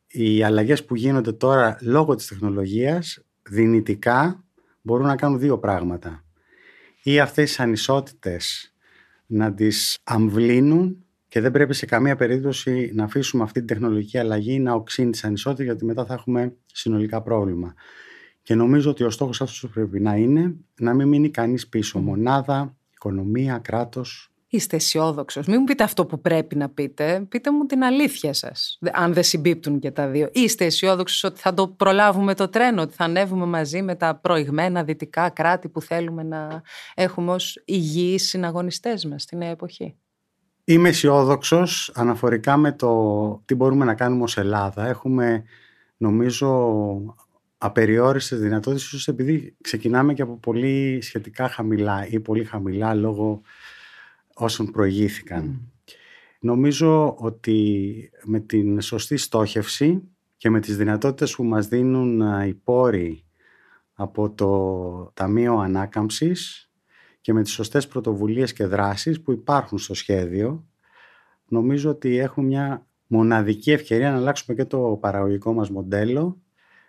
Οι 0.07 0.43
αλλαγές 0.43 0.85
που 0.85 0.95
γίνονται 0.95 1.33
τώρα 1.33 1.77
λόγω 1.81 2.15
της 2.15 2.27
τεχνολογίας 2.27 3.25
δυνητικά 3.49 4.45
μπορούν 4.83 5.07
να 5.07 5.17
κάνουν 5.17 5.39
δύο 5.39 5.59
πράγματα. 5.59 6.25
Ή 7.03 7.21
αυτές 7.21 7.49
τις 7.49 7.61
ανισότητες 7.61 8.75
να 9.27 9.55
τις 9.55 9.99
αμβλύνουν 10.05 11.05
και 11.33 11.40
δεν 11.40 11.51
πρέπει 11.51 11.75
σε 11.75 11.87
καμία 11.87 12.16
περίπτωση 12.16 12.90
να 12.95 13.05
αφήσουμε 13.05 13.42
αυτή 13.42 13.59
την 13.59 13.66
τεχνολογική 13.66 14.18
αλλαγή 14.18 14.59
να 14.59 14.73
οξύνει 14.73 15.11
τι 15.11 15.21
ανισότητε, 15.23 15.62
γιατί 15.62 15.85
μετά 15.85 16.05
θα 16.05 16.14
έχουμε 16.14 16.57
συνολικά 16.66 17.23
πρόβλημα. 17.23 17.75
Και 18.42 18.55
νομίζω 18.55 18.90
ότι 18.90 19.05
ο 19.05 19.11
στόχος 19.11 19.40
αυτός 19.40 19.71
πρέπει 19.71 20.01
να 20.01 20.16
είναι 20.16 20.55
να 20.81 20.95
μην 20.95 21.09
μείνει 21.09 21.31
κανείς 21.31 21.68
πίσω. 21.68 21.99
Μονάδα, 21.99 22.77
οικονομία, 22.95 23.59
κράτος. 23.59 24.33
Είστε 24.47 24.77
αισιόδοξος. 24.77 25.47
Μην 25.47 25.57
μου 25.59 25.64
πείτε 25.64 25.85
αυτό 25.85 26.07
που 26.07 26.21
πρέπει 26.21 26.57
να 26.57 26.68
πείτε. 26.68 27.27
Πείτε 27.29 27.53
μου 27.53 27.66
την 27.66 27.83
αλήθεια 27.83 28.33
σας. 28.33 28.79
Αν 28.92 29.12
δεν 29.12 29.23
συμπίπτουν 29.23 29.79
και 29.79 29.90
τα 29.90 30.09
δύο. 30.09 30.29
Είστε 30.33 30.64
αισιόδοξος 30.64 31.25
ότι 31.25 31.40
θα 31.40 31.55
το 31.55 31.68
προλάβουμε 31.68 32.35
το 32.35 32.49
τρένο, 32.49 32.83
ότι 32.83 32.95
θα 32.95 33.05
ανέβουμε 33.05 33.47
μαζί 33.47 33.83
με 33.83 33.95
τα 33.95 34.16
προηγμένα 34.16 34.85
δυτικά 34.85 35.29
κράτη 35.29 35.68
που 35.68 35.81
θέλουμε 35.81 36.23
να 36.23 36.62
έχουμε 36.95 37.33
ως 37.33 37.62
υγιείς 37.64 38.29
συναγωνιστές 38.29 39.05
μας 39.05 39.23
στη 39.23 39.37
νέα 39.37 39.51
εποχή; 39.51 39.97
Είμαι 40.64 40.88
αισιόδοξος 40.88 41.92
αναφορικά 41.94 42.57
με 42.57 42.72
το 42.72 43.42
τι 43.44 43.55
μπορούμε 43.55 43.85
να 43.85 43.94
κάνουμε 43.94 44.22
ως 44.22 44.37
Ελλάδα. 44.37 44.87
Έχουμε 44.87 45.44
νομίζω 45.96 47.16
απεριόριστες 47.59 48.40
δυνατότητες 48.40 48.87
ίσως 48.87 49.09
επειδή 49.09 49.57
ξεκινάμε 49.61 50.14
και 50.14 50.22
από 50.22 50.37
πολύ 50.37 50.98
σχετικά 51.03 51.48
χαμηλά 51.48 52.07
ή 52.07 52.20
πολύ 52.20 52.44
χαμηλά 52.44 52.94
λόγω 52.94 53.40
όσων 54.35 54.70
προηγήθηκαν. 54.70 55.72
Νομίζω 56.40 57.14
ότι 57.18 58.11
με 58.25 58.40
την 58.40 58.81
σωστή 58.81 59.16
στόχευση 59.16 60.03
και 60.37 60.51
με 60.51 60.61
τις 60.61 60.77
δυνατότητες 60.77 61.35
που 61.35 61.44
μας 61.44 61.68
δίνουν 61.68 62.20
οι 62.46 62.55
πόροι 62.55 63.25
από 63.94 64.31
το 64.31 65.12
Ταμείο 65.14 65.59
Ανάκαμψης 65.59 66.72
και 67.23 67.33
με 67.33 67.43
τις 67.43 67.53
σωστές 67.53 67.87
πρωτοβουλίες 67.87 68.53
και 68.53 68.67
δράσεις 68.67 69.21
που 69.21 69.33
υπάρχουν 69.33 69.79
στο 69.79 69.95
σχέδιο 69.95 70.67
νομίζω 71.47 71.91
ότι 71.91 72.17
έχουμε 72.17 72.47
μια 72.47 72.87
μοναδική 73.07 73.71
ευκαιρία 73.71 74.11
να 74.11 74.17
αλλάξουμε 74.17 74.57
και 74.57 74.65
το 74.65 74.99
παραγωγικό 75.01 75.53
μας 75.53 75.71
μοντέλο 75.71 76.43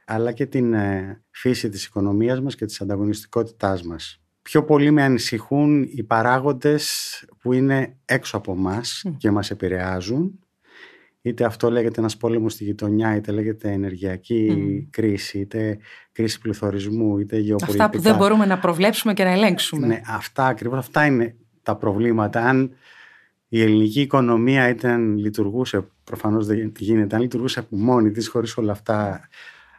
αλλά 0.05 0.31
και 0.31 0.45
την 0.45 0.73
ε, 0.73 1.23
φύση 1.29 1.69
της 1.69 1.85
οικονομίας 1.85 2.41
μας 2.41 2.55
και 2.55 2.65
της 2.65 2.81
ανταγωνιστικότητάς 2.81 3.83
μας. 3.83 4.21
Πιο 4.41 4.63
πολύ 4.63 4.91
με 4.91 5.03
ανησυχούν 5.03 5.83
οι 5.83 6.03
παράγοντες 6.03 7.25
που 7.41 7.53
είναι 7.53 7.97
έξω 8.05 8.37
από 8.37 8.55
μας 8.55 9.03
και 9.17 9.31
μας 9.31 9.51
επηρεάζουν. 9.51 10.39
Είτε 11.25 11.43
αυτό 11.43 11.71
λέγεται 11.71 11.99
ένας 11.99 12.17
πόλεμος 12.17 12.53
στη 12.53 12.63
γειτονιά, 12.63 13.15
είτε 13.15 13.31
λέγεται 13.31 13.71
ενεργειακή 13.71 14.87
κρίση, 14.89 15.39
είτε 15.39 15.77
κρίση 16.11 16.39
πληθωρισμού, 16.39 17.19
είτε 17.19 17.37
γεωπολιτικά. 17.37 17.83
Αυτά 17.83 17.97
που 17.97 18.03
δεν 18.03 18.15
μπορούμε 18.15 18.45
να 18.45 18.59
προβλέψουμε 18.59 19.13
και 19.13 19.23
να 19.23 19.29
ελέγξουμε. 19.29 19.87
Ναι, 19.87 20.01
αυτά 20.07 20.45
ακριβώς, 20.45 20.77
αυτά 20.77 21.05
είναι 21.05 21.35
τα 21.63 21.75
προβλήματα. 21.75 22.45
Αν 22.45 22.71
η 23.47 23.61
ελληνική 23.61 24.01
οικονομία 24.01 24.69
ήταν, 24.69 25.17
λειτουργούσε, 25.17 25.87
προφανώς 26.03 26.45
δεν 26.45 26.71
γίνεται, 26.77 27.15
αν 27.15 27.21
λειτουργούσε 27.21 27.59
από 27.59 27.75
μόνη 27.75 28.11
της 28.11 28.27
χωρίς 28.27 28.57
όλα 28.57 28.71
αυτά 28.71 29.27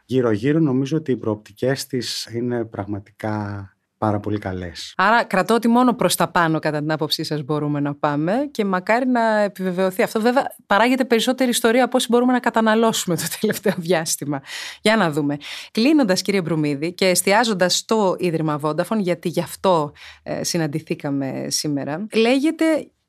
γύρω-γύρω, 0.04 0.58
νομίζω 0.58 0.96
ότι 0.96 1.12
οι 1.12 1.16
προοπτικές 1.16 1.86
της 1.86 2.28
είναι 2.32 2.64
πραγματικά 2.64 3.68
πάρα 4.04 4.20
πολύ 4.20 4.38
καλές. 4.38 4.94
Άρα 4.96 5.24
κρατώ 5.24 5.54
ότι 5.54 5.68
μόνο 5.68 5.94
προς 5.94 6.14
τα 6.16 6.28
πάνω 6.28 6.58
κατά 6.58 6.78
την 6.78 6.92
άποψή 6.92 7.24
σας 7.24 7.42
μπορούμε 7.42 7.80
να 7.80 7.94
πάμε 7.94 8.48
και 8.50 8.64
μακάρι 8.64 9.06
να 9.06 9.40
επιβεβαιωθεί 9.40 10.02
αυτό. 10.02 10.20
Βέβαια 10.20 10.54
παράγεται 10.66 11.04
περισσότερη 11.04 11.50
ιστορία 11.50 11.84
από 11.84 11.96
όσοι 11.96 12.06
μπορούμε 12.10 12.32
να 12.32 12.40
καταναλώσουμε 12.40 13.16
το 13.16 13.22
τελευταίο 13.40 13.74
διάστημα. 13.76 14.42
Για 14.80 14.96
να 14.96 15.10
δούμε. 15.10 15.36
Κλείνοντας 15.70 16.22
κύριε 16.22 16.40
Μπρουμίδη 16.42 16.92
και 16.92 17.06
εστιάζοντας 17.06 17.76
στο 17.76 18.16
Ίδρυμα 18.18 18.60
Vodafone, 18.62 18.98
γιατί 18.98 19.28
γι' 19.28 19.40
αυτό 19.40 19.92
ε, 20.22 20.44
συναντηθήκαμε 20.44 21.46
σήμερα, 21.48 22.06
λέγεται 22.14 22.64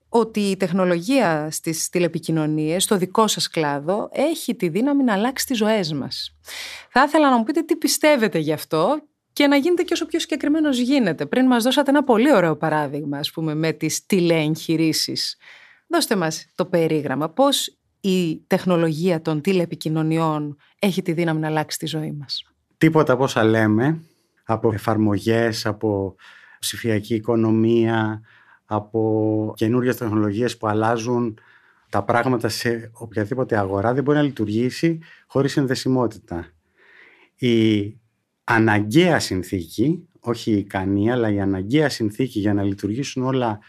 ότι 0.10 0.40
η 0.40 0.58
τεχνολογία 0.58 1.48
στις 1.52 1.90
τηλεπικοινωνίες, 1.90 2.84
στο 2.84 2.98
δικό 2.98 3.28
σας 3.28 3.50
κλάδο, 3.50 4.10
έχει 4.12 4.56
τη 4.56 4.68
δύναμη 4.68 5.04
να 5.04 5.14
αλλάξει 5.14 5.46
τις 5.46 5.58
ζωές 5.58 5.94
μας. 5.94 6.36
Θα 6.90 7.04
ήθελα 7.04 7.30
να 7.30 7.38
μου 7.38 7.44
πείτε 7.44 7.62
τι 7.62 7.76
πιστεύετε 7.76 8.40
γι' 8.40 8.54
αυτό 8.54 9.02
και 9.36 9.48
να 9.48 9.56
γίνετε 9.56 9.84
και 9.84 9.94
όσο 9.94 10.06
πιο 10.06 10.20
συγκεκριμένος 10.20 10.78
γίνεται. 10.78 11.26
Πριν 11.26 11.46
μας 11.46 11.64
δώσατε 11.64 11.90
ένα 11.90 12.04
πολύ 12.04 12.34
ωραίο 12.34 12.56
παράδειγμα, 12.56 13.18
ας 13.18 13.32
πούμε, 13.32 13.56
με 13.56 13.72
τις 13.72 14.06
τηλεεγχειρήσεις. 14.06 15.38
Δώστε 15.88 16.16
μας 16.16 16.46
το 16.56 16.66
περίγραμμα. 16.66 17.30
Πώς 17.30 17.78
η 18.02 18.38
τεχνολογία 18.48 19.22
των 19.22 19.42
τηλεπικοινωνιών 19.42 20.58
έχει 20.80 21.02
τη 21.02 21.12
δύναμη 21.12 21.40
να 21.40 21.48
αλλάξει 21.48 21.78
τη 21.78 21.86
ζωή 21.86 22.12
μας; 22.12 22.44
Τίποτα 22.78 23.14
από 23.14 23.24
όσα 23.24 23.44
λέμε, 23.44 24.02
από 24.44 24.72
εφαρμογές, 24.74 25.66
από 25.66 26.16
ψηφιακή 26.60 27.16
οικονομία, 27.16 28.22
από 28.66 29.54
καινούριε 29.56 29.94
τεχνολογίες 29.94 30.58
που 30.58 30.68
αλλάζουν 30.68 31.40
τα 31.90 32.04
πράγματα 32.04 32.50
σε 32.50 32.92
οποιαδήποτε 32.94 33.58
αγορά 33.58 33.94
δεν 33.94 34.04
μπορεί 34.04 34.18
να 34.18 34.24
λειτουργήσει 34.24 35.00
χωρίς 35.28 35.52
συνδεσιμότητα. 35.52 36.48
Η 37.36 37.84
αναγκαία 38.46 39.20
συνθήκη, 39.20 40.08
όχι 40.20 40.52
η 40.52 40.58
ικανή, 40.58 41.12
αλλά 41.12 41.32
η 41.32 41.40
αναγκαία 41.40 41.90
συνθήκη 41.90 42.40
για 42.40 42.54
να 42.54 42.64
λειτουργήσουν 42.64 43.24
όλα 43.24 43.60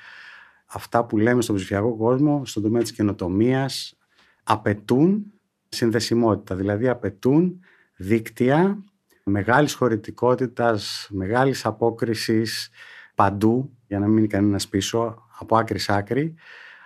αυτά 0.66 1.04
που 1.04 1.18
λέμε 1.18 1.42
στον 1.42 1.56
ψηφιακό 1.56 1.96
κόσμο, 1.96 2.44
στον 2.44 2.62
τομέα 2.62 2.82
της 2.82 2.92
καινοτομίας, 2.92 3.98
απαιτούν 4.42 5.32
συνδεσιμότητα, 5.68 6.54
δηλαδή 6.54 6.88
απαιτούν 6.88 7.60
δίκτυα 7.96 8.84
μεγάλης 9.24 9.74
χωρητικότητας, 9.74 11.08
μεγάλης 11.10 11.66
απόκρισης 11.66 12.70
παντού, 13.14 13.76
για 13.86 13.98
να 13.98 14.06
μην 14.06 14.14
μείνει 14.14 14.26
κανένας 14.26 14.68
πίσω, 14.68 15.26
από 15.38 15.56
άκρη 15.56 15.78
σ' 15.78 15.90
άκρη. 15.90 16.34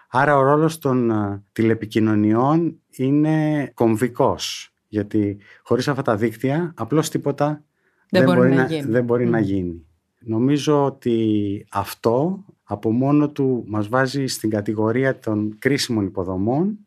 Άρα 0.08 0.36
ο 0.36 0.42
ρόλος 0.42 0.78
των 0.78 1.10
ε, 1.10 1.42
τηλεπικοινωνιών 1.52 2.80
είναι 2.90 3.66
κομβικός, 3.74 4.74
γιατί 4.88 5.38
χωρίς 5.62 5.88
αυτά 5.88 6.02
τα 6.02 6.16
δίκτυα 6.16 6.72
απλώς 6.76 7.08
τίποτα 7.08 7.64
δεν, 8.10 8.24
μπορεί, 8.24 8.54
να, 8.54 8.64
γίνει. 8.64 8.90
Δεν 8.90 9.04
μπορεί 9.04 9.26
να 9.26 9.40
γίνει. 9.40 9.86
Νομίζω 10.18 10.84
ότι 10.84 11.66
αυτό 11.70 12.44
από 12.62 12.92
μόνο 12.92 13.28
του 13.28 13.64
μας 13.66 13.88
βάζει 13.88 14.26
στην 14.26 14.50
κατηγορία 14.50 15.18
των 15.18 15.56
κρίσιμων 15.58 16.04
υποδομών 16.04 16.78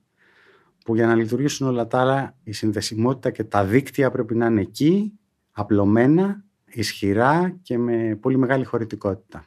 που 0.86 0.96
για 0.96 1.08
να 1.08 1.16
λειτουργήσουν 1.16 1.68
όλα 1.68 1.88
τα 1.88 2.00
άλλα 2.00 2.36
η 2.44 2.52
συνδεσιμότητα 2.52 3.32
και 3.32 3.44
τα 3.44 3.66
δίκτυα 3.66 4.12
πρέπει 4.12 4.36
να 4.36 4.46
είναι 4.46 4.62
εκεί, 4.62 5.20
απλωμένα, 5.52 6.44
ισχυρά 6.66 7.58
και 7.62 7.78
με 7.78 8.18
πολύ 8.22 8.38
μεγάλη 8.38 8.64
χωρητικότητα. 8.64 9.46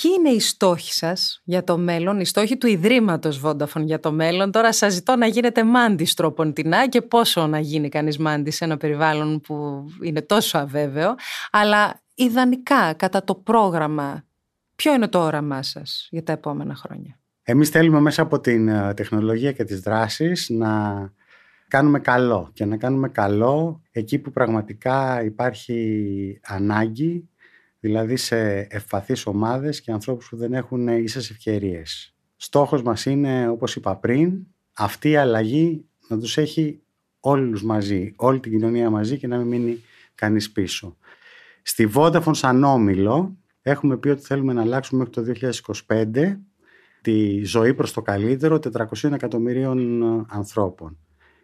Ποιοι 0.00 0.10
είναι 0.18 0.28
οι 0.28 0.40
στόχοι 0.40 0.92
σας 0.92 1.40
για 1.44 1.64
το 1.64 1.78
μέλλον, 1.78 2.20
οι 2.20 2.24
στόχοι 2.24 2.56
του 2.56 2.66
Ιδρύματος 2.66 3.40
Vodafone 3.44 3.84
για 3.84 4.00
το 4.00 4.12
μέλλον. 4.12 4.50
Τώρα 4.50 4.72
σας 4.72 4.92
ζητώ 4.92 5.16
να 5.16 5.26
γίνετε 5.26 5.64
μάντης 5.64 6.14
τροποντινά 6.14 6.88
και 6.88 7.02
πόσο 7.02 7.46
να 7.46 7.58
γίνει 7.58 7.88
κανείς 7.88 8.18
μάντης 8.18 8.56
σε 8.56 8.64
ένα 8.64 8.76
περιβάλλον 8.76 9.40
που 9.40 9.86
είναι 10.02 10.22
τόσο 10.22 10.58
αβέβαιο. 10.58 11.14
Αλλά 11.50 12.00
ιδανικά 12.14 12.92
κατά 12.92 13.24
το 13.24 13.34
πρόγραμμα, 13.34 14.24
ποιο 14.76 14.94
είναι 14.94 15.08
το 15.08 15.18
όραμά 15.18 15.62
σας 15.62 16.08
για 16.10 16.22
τα 16.22 16.32
επόμενα 16.32 16.74
χρόνια; 16.74 17.18
Εμείς 17.42 17.68
θέλουμε 17.68 18.00
μέσα 18.00 18.22
από 18.22 18.40
την 18.40 18.68
ε, 18.68 18.94
τεχνολογία 18.94 19.52
και 19.52 19.64
τις 19.64 19.80
δράσεις 19.80 20.48
να 20.50 21.12
κάνουμε 21.68 21.98
καλό 21.98 22.50
και 22.52 22.64
να 22.64 22.76
κάνουμε 22.76 23.08
καλό 23.08 23.82
εκεί 23.90 24.18
που 24.18 24.30
πραγματικά 24.30 25.24
υπάρχει 25.24 26.40
ανάγκη 26.44 27.28
δηλαδή 27.84 28.16
σε 28.16 28.66
ευπαθείς 28.70 29.26
ομάδες 29.26 29.80
και 29.80 29.92
ανθρώπους 29.92 30.28
που 30.28 30.36
δεν 30.36 30.52
έχουν 30.52 30.88
ίσες 30.88 31.30
ευκαιρίες. 31.30 32.14
Στόχος 32.36 32.82
μας 32.82 33.06
είναι, 33.06 33.48
όπως 33.48 33.76
είπα 33.76 33.96
πριν, 33.96 34.46
αυτή 34.72 35.10
η 35.10 35.16
αλλαγή 35.16 35.84
να 36.08 36.18
τους 36.18 36.36
έχει 36.36 36.82
όλους 37.20 37.62
μαζί, 37.62 38.12
όλη 38.16 38.40
την 38.40 38.52
κοινωνία 38.52 38.90
μαζί 38.90 39.18
και 39.18 39.26
να 39.26 39.36
μην 39.36 39.46
μείνει 39.46 39.82
κανείς 40.14 40.52
πίσω. 40.52 40.96
Στη 41.62 41.90
Vodafone 41.94 42.34
σαν 42.34 42.64
όμιλο 42.64 43.36
έχουμε 43.62 43.96
πει 43.96 44.08
ότι 44.08 44.22
θέλουμε 44.22 44.52
να 44.52 44.60
αλλάξουμε 44.60 45.04
μέχρι 45.14 45.34
το 45.40 45.50
2025 45.86 46.36
τη 47.02 47.44
ζωή 47.44 47.74
προς 47.74 47.92
το 47.92 48.02
καλύτερο 48.02 48.58
400 48.72 49.12
εκατομμυρίων 49.12 50.02
ανθρώπων. 50.28 50.98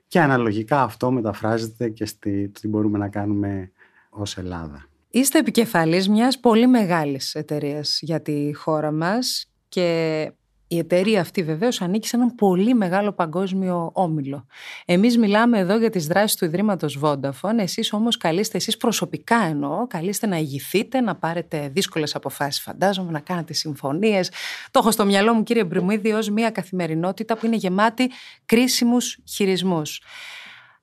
Και 0.07 0.21
αναλογικά 0.21 0.83
αυτό 0.83 1.11
μεταφράζεται 1.11 1.89
και 1.89 2.07
στη, 2.07 2.49
τι 2.49 2.69
μπορούμε 2.69 2.99
να 2.99 3.09
κάνουμε 3.09 3.73
ως 4.11 4.37
Ελλάδα. 4.37 4.88
Είστε 5.11 5.39
επικεφαλής 5.39 6.09
μιας 6.09 6.39
πολύ 6.41 6.67
μεγάλης 6.67 7.35
εταιρείας 7.35 7.99
για 8.03 8.23
τη 8.23 8.55
χώρα 8.55 8.93
μας 8.93 9.51
και 9.69 10.33
η 10.69 10.79
εταιρεία 10.79 11.21
αυτή 11.21 11.43
βεβαίως 11.43 11.81
ανήκει 11.81 12.09
σε 12.09 12.17
έναν 12.17 12.35
πολύ 12.35 12.75
μεγάλο 12.75 13.13
παγκόσμιο 13.13 13.91
όμιλο. 13.95 14.47
Εμείς 14.85 15.19
μιλάμε 15.19 15.59
εδώ 15.59 15.79
για 15.79 15.91
τις 15.91 16.07
δράσεις 16.07 16.37
του 16.37 16.45
Ιδρύματος 16.45 16.99
Vodafone. 17.03 17.59
Εσείς 17.59 17.93
όμως 17.93 18.17
καλείστε, 18.17 18.57
εσείς 18.57 18.77
προσωπικά 18.77 19.37
εννοώ, 19.37 19.87
καλείστε 19.87 20.27
να 20.27 20.37
ηγηθείτε, 20.37 21.01
να 21.01 21.17
πάρετε 21.17 21.69
δύσκολες 21.73 22.15
αποφάσεις, 22.15 22.63
φαντάζομαι, 22.63 23.11
να 23.11 23.21
κάνετε 23.21 23.53
συμφωνίες. 23.53 24.31
Το 24.71 24.79
έχω 24.79 24.91
στο 24.91 25.05
μυαλό 25.05 25.35
μου, 25.35 25.43
κύριε 25.43 25.65
Μπριμίδη, 25.65 26.13
ως 26.13 26.31
μια 26.31 26.51
καθημερινότητα 26.51 27.37
που 27.37 27.47
είναι 27.47 27.57
γεμάτη 27.57 28.11
κρίσιμους 28.47 29.19
χειρισμούς 29.29 30.01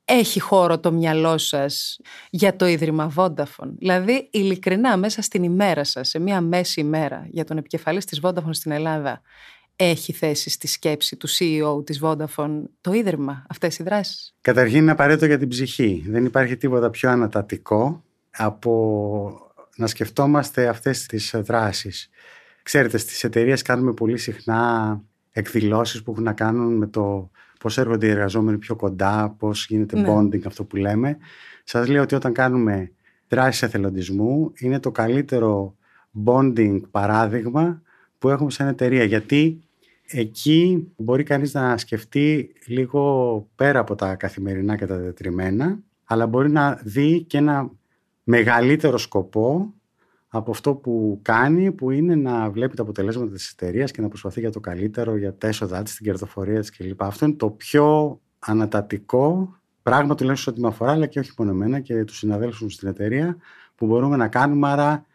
έχει 0.05 0.39
χώρο 0.39 0.79
το 0.79 0.91
μυαλό 0.91 1.37
σας 1.37 1.99
για 2.29 2.55
το 2.55 2.65
Ίδρυμα 2.65 3.13
Vodafone; 3.15 3.71
Δηλαδή, 3.77 4.27
ειλικρινά, 4.31 4.97
μέσα 4.97 5.21
στην 5.21 5.43
ημέρα 5.43 5.83
σας, 5.83 6.09
σε 6.09 6.19
μία 6.19 6.41
μέση 6.41 6.79
ημέρα 6.79 7.27
για 7.29 7.43
τον 7.43 7.57
επικεφαλής 7.57 8.05
της 8.05 8.19
Vodafone 8.23 8.49
στην 8.49 8.71
Ελλάδα, 8.71 9.21
έχει 9.75 10.13
θέση 10.13 10.49
στη 10.49 10.67
σκέψη 10.67 11.15
του 11.15 11.29
CEO 11.29 11.85
της 11.85 12.01
Vodafone 12.03 12.61
το 12.81 12.93
Ίδρυμα, 12.93 13.45
αυτές 13.49 13.79
οι 13.79 13.83
δράσεις; 13.83 14.35
Καταρχήν 14.41 14.77
είναι 14.77 14.91
απαραίτητο 14.91 15.25
για 15.25 15.37
την 15.37 15.47
ψυχή. 15.47 16.03
Δεν 16.07 16.25
υπάρχει 16.25 16.57
τίποτα 16.57 16.89
πιο 16.89 17.09
ανατατικό 17.09 18.03
από 18.31 19.39
να 19.75 19.87
σκεφτόμαστε 19.87 20.67
αυτές 20.67 21.05
τις 21.05 21.33
δράσεις 21.35 22.09
Ξέρετε, 22.65 22.97
στις 22.97 23.23
εταιρείες 23.23 23.61
κάνουμε 23.61 23.93
πολύ 23.93 24.17
συχνά 24.17 25.01
εκδηλώσεις 25.31 26.03
που 26.03 26.11
έχουν 26.11 26.23
να 26.23 26.33
κάνουν 26.33 26.77
με 26.77 26.87
το 26.87 27.29
πώς 27.65 27.77
έρχονται 27.77 28.07
οι 28.07 28.09
εργαζόμενοι 28.09 28.57
πιο 28.57 28.75
κοντά, 28.75 29.35
πώς 29.39 29.65
γίνεται 29.67 29.99
ναι. 29.99 30.07
bonding 30.09 30.45
αυτό 30.45 30.63
που 30.63 30.75
λέμε. 30.75 31.17
Σας 31.63 31.87
λέω 31.87 32.01
ότι 32.01 32.15
όταν 32.15 32.33
κάνουμε 32.33 32.91
δράσεις 33.27 33.61
εθελοντισμού 33.61 34.51
είναι 34.57 34.79
το 34.79 34.91
καλύτερο 34.91 35.75
bonding 36.25 36.79
παράδειγμα 36.91 37.81
που 38.19 38.29
έχουμε 38.29 38.51
σαν 38.51 38.67
εταιρεία. 38.67 39.03
Γιατί 39.03 39.61
εκεί 40.07 40.91
μπορεί 40.97 41.23
κανείς 41.23 41.53
να 41.53 41.77
σκεφτεί 41.77 42.53
λίγο 42.65 43.47
πέρα 43.55 43.79
από 43.79 43.95
τα 43.95 44.15
καθημερινά 44.15 44.75
και 44.75 44.85
τα 44.85 44.97
δετριμένα, 44.97 45.79
αλλά 46.03 46.27
μπορεί 46.27 46.51
να 46.51 46.79
δει 46.83 47.23
και 47.23 47.37
ένα 47.37 47.71
μεγαλύτερο 48.23 48.97
σκοπό 48.97 49.73
από 50.37 50.51
αυτό 50.51 50.75
που 50.75 51.19
κάνει, 51.21 51.71
που 51.71 51.91
είναι 51.91 52.15
να 52.15 52.49
βλέπει 52.49 52.75
τα 52.75 52.81
αποτελέσματα 52.81 53.31
της 53.31 53.49
εταιρείας 53.49 53.91
και 53.91 54.01
να 54.01 54.07
προσπαθεί 54.07 54.39
για 54.39 54.51
το 54.51 54.59
καλύτερο, 54.59 55.17
για 55.17 55.37
τα 55.37 55.47
έσοδά 55.47 55.83
της, 55.83 55.95
την 55.95 56.05
κερδοφορία 56.05 56.59
της 56.59 56.69
κλπ. 56.69 57.03
Αυτό 57.03 57.25
είναι 57.25 57.35
το 57.35 57.49
πιο 57.49 58.19
ανατατικό 58.39 59.57
πράγμα 59.83 60.15
τουλάχιστον 60.15 60.53
ό,τι 60.53 60.61
με 60.61 60.67
αφορά, 60.67 60.91
αλλά 60.91 61.05
και 61.05 61.19
όχι 61.19 61.31
μόνο 61.37 61.51
εμένα 61.51 61.79
και 61.79 62.03
τους 62.03 62.17
συναδέλφους 62.17 62.73
στην 62.73 62.87
εταιρεία 62.87 63.37
που 63.75 63.85
μπορούμε 63.85 64.15
να 64.15 64.27
κάνουμε, 64.27 64.67
άρα 64.67 65.05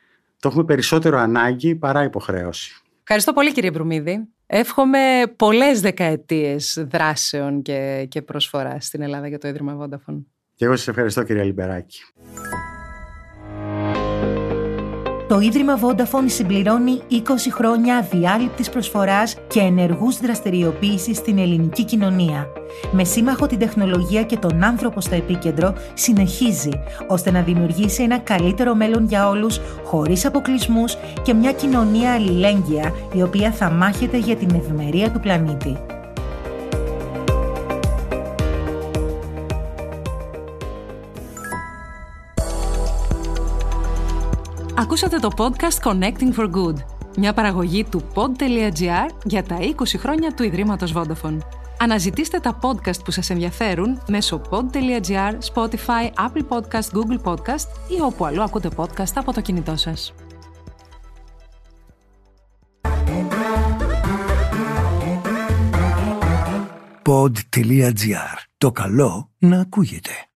το 0.40 0.48
έχουμε 0.48 0.64
περισσότερο 0.64 1.18
ανάγκη 1.18 1.74
παρά 1.74 2.02
υποχρέωση. 2.02 2.82
Ευχαριστώ 3.02 3.32
πολύ 3.32 3.52
κύριε 3.52 3.70
Μπρουμίδη. 3.70 4.28
Εύχομαι 4.46 5.22
πολλές 5.36 5.80
δεκαετίες 5.80 6.86
δράσεων 6.90 7.62
και, 7.62 8.06
και 8.08 8.22
προσφοράς 8.22 8.86
στην 8.86 9.02
Ελλάδα 9.02 9.28
για 9.28 9.38
το 9.38 9.48
Ίδρυμα 9.48 9.78
Vodafone. 9.80 10.24
Και 10.54 10.64
εγώ 10.64 10.76
σας 10.76 10.88
ευχαριστώ 10.88 11.22
κυρία 11.22 11.44
Λιμπεράκη. 11.44 12.00
Το 15.30 15.40
Ίδρυμα 15.40 15.78
Vodafone 15.82 16.26
συμπληρώνει 16.26 17.00
20 17.10 17.14
χρόνια 17.50 17.96
αδιάλειπτης 17.96 18.70
προσφοράς 18.70 19.36
και 19.48 19.60
ενεργούς 19.60 20.16
δραστηριοποίησης 20.16 21.16
στην 21.16 21.38
ελληνική 21.38 21.84
κοινωνία. 21.84 22.46
Με 22.92 23.04
σύμμαχο 23.04 23.46
την 23.46 23.58
τεχνολογία 23.58 24.22
και 24.22 24.36
τον 24.36 24.62
άνθρωπο 24.62 25.00
στο 25.00 25.14
επίκεντρο, 25.14 25.74
συνεχίζει 25.94 26.70
ώστε 27.08 27.30
να 27.30 27.40
δημιουργήσει 27.40 28.02
ένα 28.02 28.18
καλύτερο 28.18 28.74
μέλλον 28.74 29.04
για 29.04 29.28
όλους, 29.28 29.60
χωρίς 29.84 30.24
αποκλεισμούς 30.24 30.96
και 31.22 31.34
μια 31.34 31.52
κοινωνία 31.52 32.12
αλληλέγγυα, 32.12 32.92
η 33.12 33.22
οποία 33.22 33.52
θα 33.52 33.70
μάχεται 33.70 34.16
για 34.18 34.36
την 34.36 34.54
ευημερία 34.54 35.10
του 35.10 35.20
πλανήτη. 35.20 35.99
Ακούσατε 44.80 45.18
το 45.18 45.30
podcast 45.36 45.90
Connecting 45.90 46.34
for 46.36 46.50
Good, 46.50 46.74
μια 47.16 47.32
παραγωγή 47.32 47.84
του 47.84 48.02
pod.gr 48.14 49.08
για 49.24 49.42
τα 49.42 49.58
20 49.60 49.72
χρόνια 49.96 50.34
του 50.34 50.42
Ιδρύματος 50.42 50.94
Vodafone. 50.96 51.38
Αναζητήστε 51.78 52.38
τα 52.40 52.58
podcast 52.62 53.04
που 53.04 53.10
σας 53.10 53.30
ενδιαφέρουν 53.30 54.02
μέσω 54.08 54.40
pod.gr, 54.50 55.32
Spotify, 55.54 56.28
Apple 56.28 56.44
Podcast, 56.48 56.90
Google 56.92 57.22
Podcast 57.24 57.66
ή 57.88 58.00
όπου 58.02 58.24
αλλού 58.24 58.42
ακούτε 58.42 58.68
podcast 58.76 59.12
από 59.14 59.32
το 59.32 59.40
κινητό 59.40 59.76
σας. 59.76 60.14
Pod.gr. 67.02 68.36
Το 68.58 68.72
καλό 68.72 69.30
να 69.38 69.60
ακούγεται. 69.60 70.29